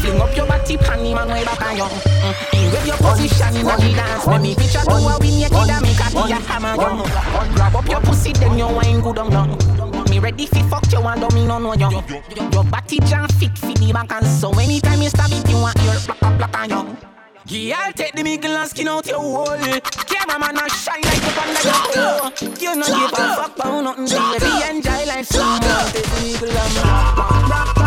Fling 0.00 0.20
up 0.20 0.34
your 0.34 0.46
body 0.46 0.76
pan 0.78 1.02
man 1.02 1.28
way 1.28 1.44
back 1.44 1.60
on 1.60 1.76
you 1.76 1.84
mm. 1.84 2.72
Wave 2.72 2.86
your 2.86 2.96
position 2.96 3.56
inna 3.56 3.76
the 3.76 3.92
dance 3.94 4.26
Make 4.26 4.40
me 4.40 4.54
picture 4.54 4.80
do 4.88 4.96
a 4.96 5.18
win 5.20 5.38
naked 5.38 5.70
and 5.70 5.82
make 5.84 6.00
a 6.00 6.08
a 6.16 6.40
hammer 6.48 6.74
you 6.80 7.54
Grab 7.54 7.76
up 7.76 7.88
your 7.88 8.00
pussy 8.00 8.32
then 8.32 8.58
you 8.58 8.66
wine 8.66 9.00
good 9.00 9.18
on 9.18 9.30
you 9.30 10.10
Me 10.10 10.18
ready 10.18 10.46
fi 10.46 10.62
fuck 10.62 10.90
you 10.90 11.00
and 11.00 11.20
don't 11.20 11.34
me 11.34 11.46
no 11.46 11.58
know 11.58 11.74
you 11.74 11.90
Your 12.52 12.64
body 12.64 12.98
jam 13.00 13.28
fit 13.28 13.56
fi 13.58 13.74
the 13.74 13.92
back 13.92 14.10
and 14.12 14.26
so 14.26 14.50
anytime 14.58 15.02
you 15.02 15.10
stab 15.10 15.30
it 15.30 15.48
you 15.48 15.56
want 15.56 15.76
your 15.82 16.00
black 16.06 16.22
up 16.22 16.38
black 16.38 16.58
on 16.58 16.70
you 16.70 16.96
yeah, 17.46 17.76
I'll 17.80 17.92
take 17.92 18.14
the 18.14 18.22
middle 18.22 18.56
and 18.56 18.70
skin 18.70 18.86
out 18.86 19.04
your 19.04 19.18
hole. 19.18 19.46
Cameraman 19.46 20.56
a 20.56 20.70
shine 20.70 21.02
like 21.02 21.20
the 21.20 21.32
one 21.34 21.52
that 21.52 22.30
you 22.40 22.68
You 22.68 22.76
know 22.76 22.86
give 22.86 23.12
a 23.12 23.34
fuck 23.34 23.56
about 23.56 23.82
nothing, 23.82 24.06
baby. 24.06 24.70
Enjoy 24.70 25.04
life 25.06 25.26
some 25.26 25.58
more. 25.58 25.90
Take 25.90 26.04
the 26.04 26.20
middle 26.22 26.56
and 26.56 26.76
rock 26.76 27.18
out, 27.18 27.48
rock 27.50 27.81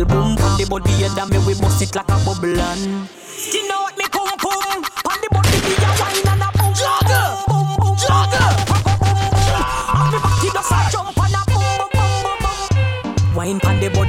cuddle 0.00 0.22
boom 0.22 0.36
From 0.36 0.58
the 0.58 0.66
body 0.68 1.04
and 1.04 1.30
me 1.30 1.38
we 1.46 1.54
bust 1.60 1.82
it 1.82 1.94
like 1.94 2.08
a 2.08 2.16
bubble 2.24 2.60
and 2.60 3.08
You 3.52 3.68
know 3.68 3.82
what 3.82 3.96
me 3.98 4.04
pum 4.10 4.28
pum 4.38 4.84
On 5.08 5.18
the 5.20 5.28
body 5.30 5.58
me 5.60 5.74
a 5.76 5.90
wine 6.00 6.28
and 6.28 6.42
a 6.42 6.48
boom 6.56 6.72
Jogger, 6.74 7.46
boom 7.48 7.68
boom 7.80 7.96
Jogger, 7.96 8.48
On 9.94 10.10
the 10.10 10.18
body 10.20 10.48
does 10.52 10.70
a 10.70 10.90
jump 10.90 11.18
and 11.18 11.34
a 11.34 11.42
boom 11.46 11.64
boom 11.78 11.90
boom 11.92 12.38
boom. 12.40 12.60
Boom 13.20 13.34
Wine 13.34 13.60
pon 13.60 13.80
the 13.80 13.88
body 13.88 13.90
and 13.90 13.98
I 13.98 13.99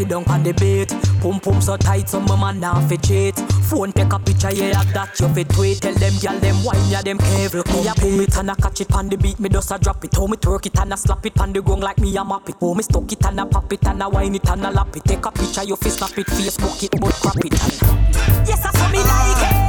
sit 0.00 0.08
down 0.08 0.24
pon 0.24 0.42
the 0.42 0.52
bed. 0.52 0.88
Pum 1.20 1.38
pum 1.40 1.60
so 1.60 1.76
tight, 1.76 2.08
so 2.08 2.20
my 2.20 2.36
man 2.36 2.60
now 2.60 2.80
fi 2.88 2.96
cheat. 2.96 3.36
Phone 3.68 3.92
take 3.92 4.12
a 4.12 4.18
picture, 4.18 4.52
yeah, 4.52 4.78
like 4.78 4.92
that 4.94 5.20
you 5.20 5.28
fi 5.28 5.42
tweet. 5.44 5.80
Tell 5.80 5.94
them 5.94 6.12
gyal 6.14 6.40
them 6.40 6.64
wine, 6.64 6.88
yeah, 6.88 7.02
them 7.02 7.18
careful. 7.18 7.64
Me 7.72 7.88
a 7.88 7.94
pull 7.94 8.20
it 8.20 8.36
and 8.36 8.50
I 8.50 8.54
catch 8.54 8.80
it 8.80 8.88
pon 8.88 9.08
the 9.08 9.16
beat, 9.16 9.38
me 9.38 9.48
just 9.48 9.70
a 9.70 9.78
drop 9.78 10.04
it. 10.04 10.14
How 10.14 10.26
me 10.26 10.36
twerk 10.36 10.66
it 10.66 10.78
and 10.78 10.92
I 10.92 10.96
slap 10.96 11.24
it 11.26 11.34
pon 11.34 11.52
the 11.52 11.60
ground 11.60 11.82
like 11.82 11.98
me 11.98 12.16
a 12.16 12.24
map 12.24 12.48
it. 12.48 12.56
How 12.60 12.74
me 12.74 12.82
stuck 12.82 13.12
it 13.12 13.24
and 13.24 13.40
I 13.40 13.44
pop 13.44 13.72
it 13.72 13.86
and 13.86 14.02
I 14.02 14.06
wine 14.06 14.34
it 14.34 14.48
and 14.48 14.66
I 14.66 14.70
lap 14.70 14.96
it. 14.96 15.04
Take 15.04 15.26
a 15.26 15.30
picture, 15.30 15.64
you 15.64 15.76
fi 15.76 15.90
snap 15.90 16.18
it, 16.18 16.26
Facebook 16.26 16.82
it, 16.82 17.00
but 17.00 17.14
crap 17.20 17.44
it. 17.44 17.52
And 17.52 18.48
yes, 18.48 18.64
I 18.64 18.70
saw 18.72 18.88
me 18.88 18.98
like 18.98 19.54
it. 19.54 19.59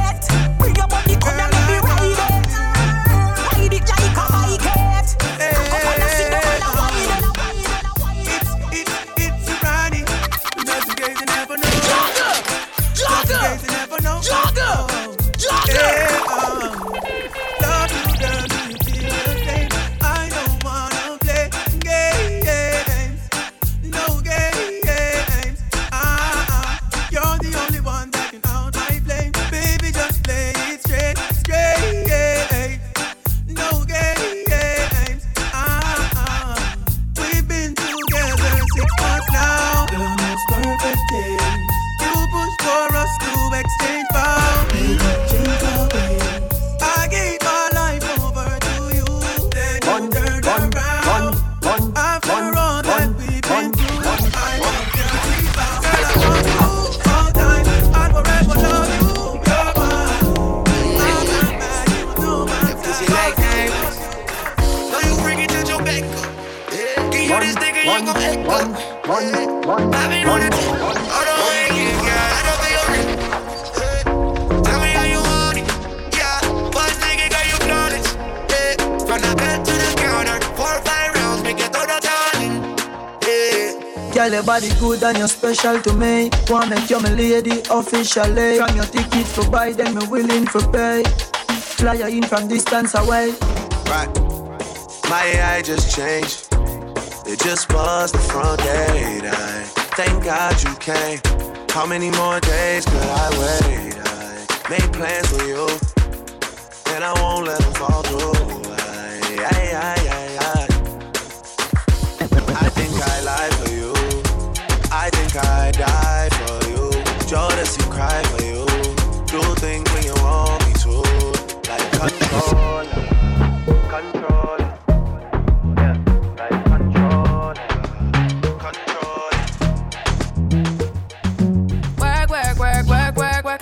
You 14.24 14.61
good 84.82 85.02
and 85.04 85.18
you're 85.18 85.28
special 85.28 85.80
to 85.80 85.92
me. 85.94 86.28
Wanna 86.48 86.74
make 86.74 86.90
you 86.90 86.98
my 86.98 87.14
lady 87.14 87.62
officially. 87.70 88.58
From 88.58 88.74
your 88.74 88.84
ticket 88.86 89.26
for 89.34 89.48
buy, 89.48 89.72
then 89.72 89.94
me 89.94 90.04
willing 90.08 90.46
for 90.46 90.64
pay. 90.72 91.04
Fly 91.78 91.94
you 91.94 92.08
in 92.18 92.24
from 92.24 92.48
distance 92.48 92.92
away. 92.94 93.30
Right. 93.92 94.10
My 95.08 95.22
AI 95.34 95.62
just 95.62 95.94
changed. 95.96 96.48
It 97.30 97.38
just 97.38 97.72
was 97.72 98.10
the 98.10 98.18
front 98.18 98.58
gate. 98.58 99.24
I 99.24 99.62
thank 99.98 100.24
God 100.24 100.54
you 100.64 100.74
came. 100.88 101.20
How 101.70 101.86
many 101.86 102.10
more 102.10 102.40
days 102.40 102.84
could 102.84 103.08
I 103.24 103.28
wait? 103.40 103.94
I 104.04 104.70
made 104.72 104.92
plans 104.92 105.28
for 105.32 105.44
you, 105.46 105.64
and 106.92 107.04
I 107.04 107.12
won't 107.22 107.46
let 107.46 107.60
them 107.60 107.74
fall 107.74 108.02
through. 108.02 108.72
I, 108.72 109.38
I, 109.52 109.62
I, 109.76 110.08
I. 110.08 110.11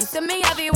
You 0.00 0.06
see 0.06 0.20
me 0.20 0.40
heavy 0.44 0.70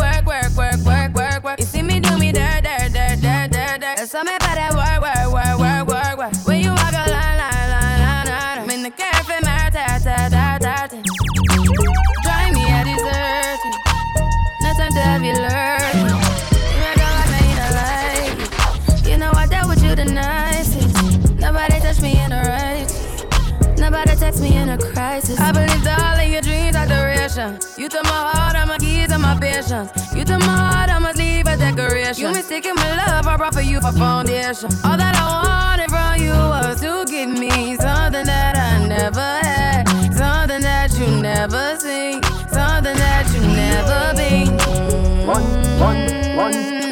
You 29.54 30.24
took 30.24 30.40
my 30.40 30.46
heart, 30.46 30.90
I 30.90 30.98
must 30.98 31.16
leave 31.16 31.46
a 31.46 31.56
decoration. 31.56 32.24
You 32.24 32.32
mistaken 32.32 32.74
my 32.74 32.96
love, 33.06 33.28
I 33.28 33.36
brought 33.36 33.54
for 33.54 33.60
you 33.60 33.80
for 33.80 33.92
foundation. 33.92 34.68
All 34.82 34.96
that 34.96 35.14
I 35.14 35.22
wanted 35.46 35.90
from 35.90 36.20
you 36.20 36.32
was 36.32 36.80
to 36.80 37.04
give 37.08 37.28
me 37.28 37.76
something 37.76 38.26
that 38.26 38.56
I 38.56 38.84
never 38.88 39.20
had, 39.20 39.84
something 40.12 40.60
that 40.60 40.98
you 40.98 41.06
never 41.22 41.76
seen, 41.78 42.20
something 42.50 42.96
that 42.96 43.30
you 43.32 43.42
never 43.42 44.14
been. 44.16 44.58
Mm-hmm. 44.58 45.78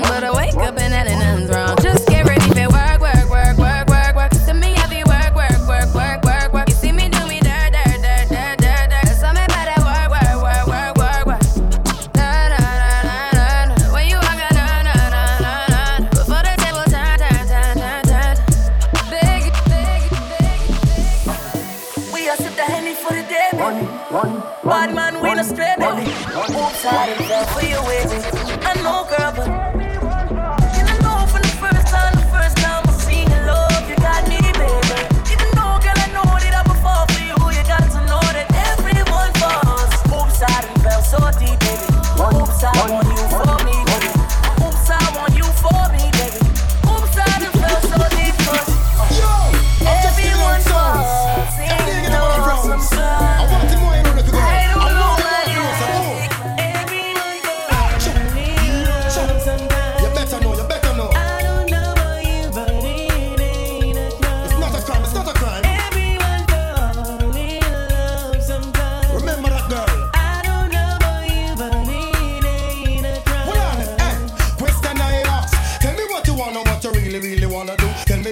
But 0.02 0.22
I 0.22 0.30
wake 0.30 0.54
up 0.54 0.78
and 0.78 0.92
that 0.92 1.08
nothing's 1.08 1.50
wrong. 1.50 1.76
Just 1.82 2.11
I 28.14 28.74
know, 28.82 29.06
girl, 29.08 29.32
but. 29.34 29.61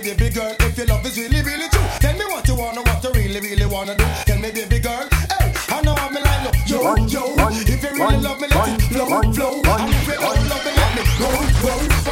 baby 0.00 0.30
girl, 0.30 0.54
if 0.60 0.78
your 0.78 0.86
love 0.86 1.04
is 1.04 1.16
really, 1.18 1.42
really 1.42 1.68
true. 1.68 1.84
Tell 2.00 2.16
me 2.16 2.24
what 2.24 2.46
you 2.48 2.54
wanna, 2.56 2.82
what 2.82 3.04
you 3.04 3.10
really, 3.12 3.40
really 3.40 3.66
wanna 3.66 3.94
do. 3.96 4.04
Tell 4.24 4.38
me, 4.38 4.50
baby 4.50 4.78
girl, 4.78 5.06
hey, 5.10 5.52
I 5.68 5.82
know 5.82 5.94
I'm 5.94 6.16
in 6.16 6.22
line, 6.22 6.48
yo, 6.66 6.96
yo. 7.06 7.22
If 7.50 7.82
you 7.82 7.90
really 7.90 8.16
love 8.18 8.40
me, 8.40 8.48
let 8.48 8.68
it 8.68 8.82
flow, 8.88 9.06
flow. 9.06 9.60
And 9.60 9.92
if 9.92 10.08
you 10.08 10.20
love 10.20 10.64
me, 10.64 10.72
let 10.76 10.94
me 10.96 11.02
go, 11.18 12.04
go. 12.04 12.09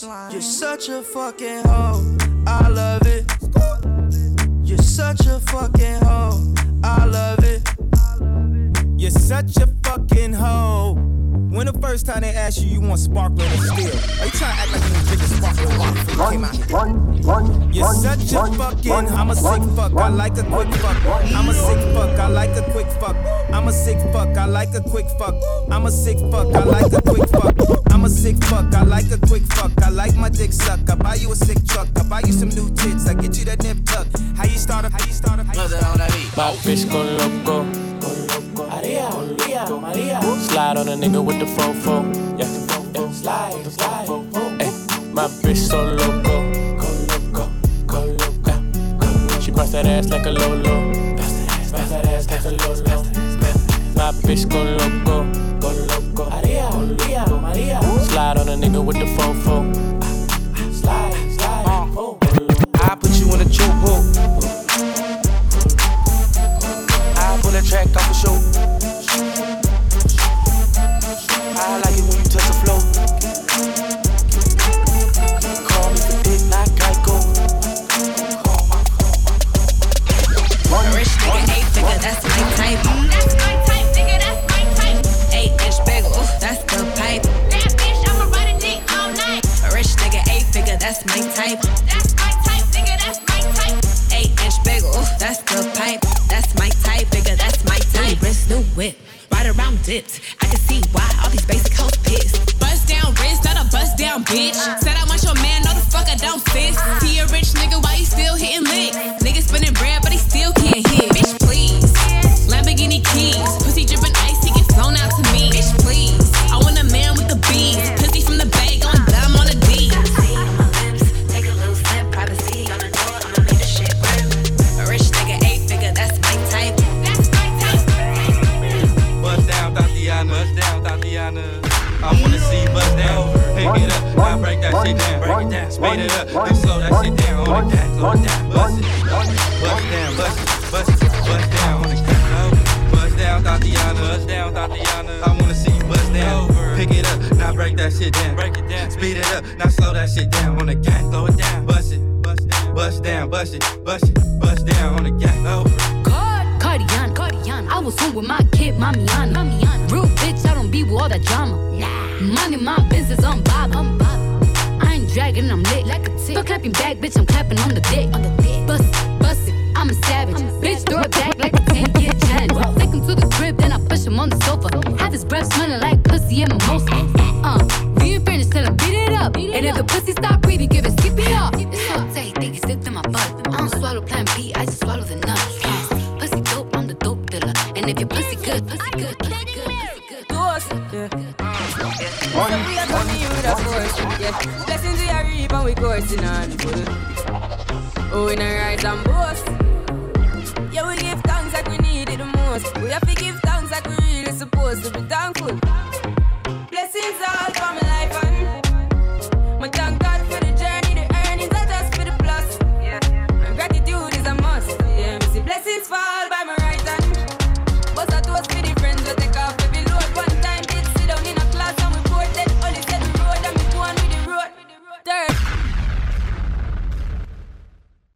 Decoration. 0.00 0.32
You're 0.32 0.42
such 0.42 0.88
a 0.88 1.02
fucking 1.02 1.64
hoe. 1.64 2.16
I 2.46 2.68
love 2.68 3.06
it. 3.06 3.30
You're 4.62 4.78
such 4.78 5.26
a 5.26 5.40
fucking 5.40 6.02
hoe. 6.04 6.54
I 6.84 7.04
love 7.04 7.44
it. 7.44 7.62
You're 9.00 9.10
such 9.10 9.56
a 9.56 9.66
fucking 9.84 10.34
hoe. 10.34 10.94
When 11.50 11.66
the 11.66 11.72
first 11.80 12.06
time 12.06 12.20
they 12.20 12.30
asked 12.30 12.60
you, 12.60 12.68
you 12.68 12.80
want 12.80 13.00
sparkling 13.00 13.50
or 13.50 13.56
still? 13.56 13.86
Are 14.20 14.26
you 14.26 14.30
trying 14.32 14.54
to 14.54 14.60
act 14.60 14.72
like 14.72 14.82
you 14.82 15.06
drink 15.06 15.22
a 15.22 15.26
sparkling 15.26 15.78
water 15.78 15.92
before 15.94 16.24
you 16.24 16.30
came 16.30 16.44
out 16.44 16.56
here? 16.56 17.72
You're 17.72 17.94
such 17.94 18.32
a 18.32 18.56
fucking. 18.56 18.92
I'm 18.92 19.30
a 19.30 19.34
sick 19.34 19.62
fuck. 19.74 19.92
I 19.96 20.08
like 20.08 20.36
a 20.36 20.44
quick 20.44 20.74
fuck. 20.74 20.96
I'm 21.06 21.48
a 21.48 21.54
sick 21.54 21.78
fuck. 21.94 22.18
I 22.18 22.28
like 22.28 22.56
a 22.56 22.70
quick 22.70 22.86
fuck. 23.00 23.16
I'm 23.52 23.68
a 23.68 23.72
sick 23.72 23.98
fuck. 24.12 24.36
I 24.36 24.44
like 24.44 24.74
a 24.74 24.82
quick 24.82 25.06
fuck. 25.18 25.34
I'm 25.70 25.86
a 25.86 25.90
sick 25.90 26.18
fuck. 26.30 26.54
I 26.54 26.64
like 26.64 26.92
a 26.92 27.02
quick 27.02 27.28
fuck. 27.30 27.87
I'm 28.08 28.14
a 28.14 28.16
sick 28.16 28.42
fuck. 28.44 28.74
I 28.74 28.84
like 28.84 29.10
a 29.10 29.18
quick 29.18 29.42
fuck. 29.52 29.70
I 29.82 29.90
like 29.90 30.16
my 30.16 30.30
dick 30.30 30.50
suck. 30.54 30.80
I 30.88 30.94
buy 30.94 31.16
you 31.16 31.30
a 31.30 31.36
sick 31.36 31.62
truck. 31.66 31.88
I 31.94 32.02
buy 32.04 32.20
you 32.24 32.32
some 32.32 32.48
new 32.48 32.70
tits. 32.74 33.06
I 33.06 33.12
get 33.12 33.36
you 33.36 33.44
that 33.44 33.62
nip 33.62 33.76
tuck. 33.84 34.06
How 34.34 34.44
you 34.44 34.56
start 34.56 34.86
up? 34.86 34.92
How 34.92 35.04
you 35.04 35.12
start 35.12 35.40
up? 35.40 35.46
How 35.46 35.62
you 35.62 35.68
start 35.68 36.00
up? 36.00 36.08
My 36.34 36.52
bitch 36.64 36.88
go 36.90 37.02
loco. 37.02 37.64
Maria, 38.56 39.10
Maria, 39.10 39.66
Maria. 39.68 40.22
Slide 40.40 40.78
on 40.78 40.88
a 40.88 40.92
nigga 40.92 41.22
with 41.22 41.38
the 41.38 41.44
fofo. 41.44 42.00
Yeah, 42.38 42.48
yeah. 42.94 43.12
slide, 43.12 43.66
slide. 43.72 44.06
Hey, 44.58 44.68
eh, 44.68 45.12
my 45.12 45.26
bitch 45.44 45.68
so 45.68 45.84
loco. 45.84 46.48
Go 46.80 46.88
loco, 47.12 47.50
go 47.86 48.04
loco. 48.06 49.40
She 49.40 49.50
bust 49.50 49.72
that 49.72 49.84
ass 49.84 50.08
like 50.08 50.24
a 50.24 50.30
lolo. 50.30 50.94
Bust 51.14 51.90
that 51.90 52.06
ass 52.06 52.30
like 52.30 52.44
a 52.46 52.52
lolo. 52.52 53.04
My 53.96 54.12
bitch 54.24 54.48
go 54.48 54.62
loco, 54.62 55.30
go 55.60 55.68
loco. 55.68 56.30
Maria, 56.30 56.70
Maria, 56.70 57.26
Maria. 57.26 57.97
Slide 58.18 58.36
on 58.38 58.48
a 58.48 58.56
nigga 58.56 58.84
with 58.84 58.96
the 58.96 59.04
fofo. 59.04 59.72
Slide, 60.74 61.38
slide. 61.38 61.92
Oh. 61.96 62.18
I 62.82 62.96
put 62.96 63.12
you 63.12 63.32
in 63.32 63.40
a 63.40 63.44
chokehold. 63.44 64.16
I 67.16 67.38
pull 67.40 67.52
that 67.52 67.64
track 67.64 67.86
off 67.94 68.08
the 68.08 68.14
show. 68.14 68.77
That's 91.56 91.56
my 91.56 91.56
type. 91.56 91.60
That's 91.88 92.14
my 92.16 92.30
type, 92.44 92.64
nigga, 92.76 92.94
that's 93.00 93.20
my 93.24 93.40
type. 93.56 93.78
Eight 94.12 94.30
inch 94.44 94.58
bagel, 94.64 94.92
that's 95.18 95.40
the 95.48 95.64
pipe. 95.76 96.00
That's 96.28 96.54
my 96.56 96.68
type, 96.84 97.06
nigga, 97.08 97.36
that's 97.36 97.64
my 97.64 97.78
type. 97.92 98.20
New 98.20 98.26
wrist, 98.26 98.50
new 98.50 98.62
whip, 98.76 98.96
ride 99.32 99.46
around 99.46 99.82
dipped. 99.82 100.20
I 100.40 100.46
can 100.46 100.58
see 100.58 100.82
why 100.92 101.08
all 101.22 101.30
these 101.30 101.46
basic 101.46 101.72
hoes 101.72 101.96
pissed. 102.04 102.58
Bust 102.60 102.88
down 102.88 103.14
wrist, 103.14 103.44
not 103.44 103.56
a 103.56 103.64
bust 103.70 103.96
down 103.96 104.24
bitch. 104.24 104.56
Uh-huh. 104.56 104.78
Said 104.80 104.96
I 104.96 105.04
want 105.08 105.22
your 105.22 105.34
man, 105.36 105.62
no 105.64 105.72
the 105.72 105.80
fuck 105.88 106.08
I 106.08 106.16
don't 106.16 106.42
fit. 106.52 106.74
See 107.00 107.20
uh-huh. 107.20 107.28
a 107.28 107.32
rich 107.32 107.56
nigga, 107.56 107.67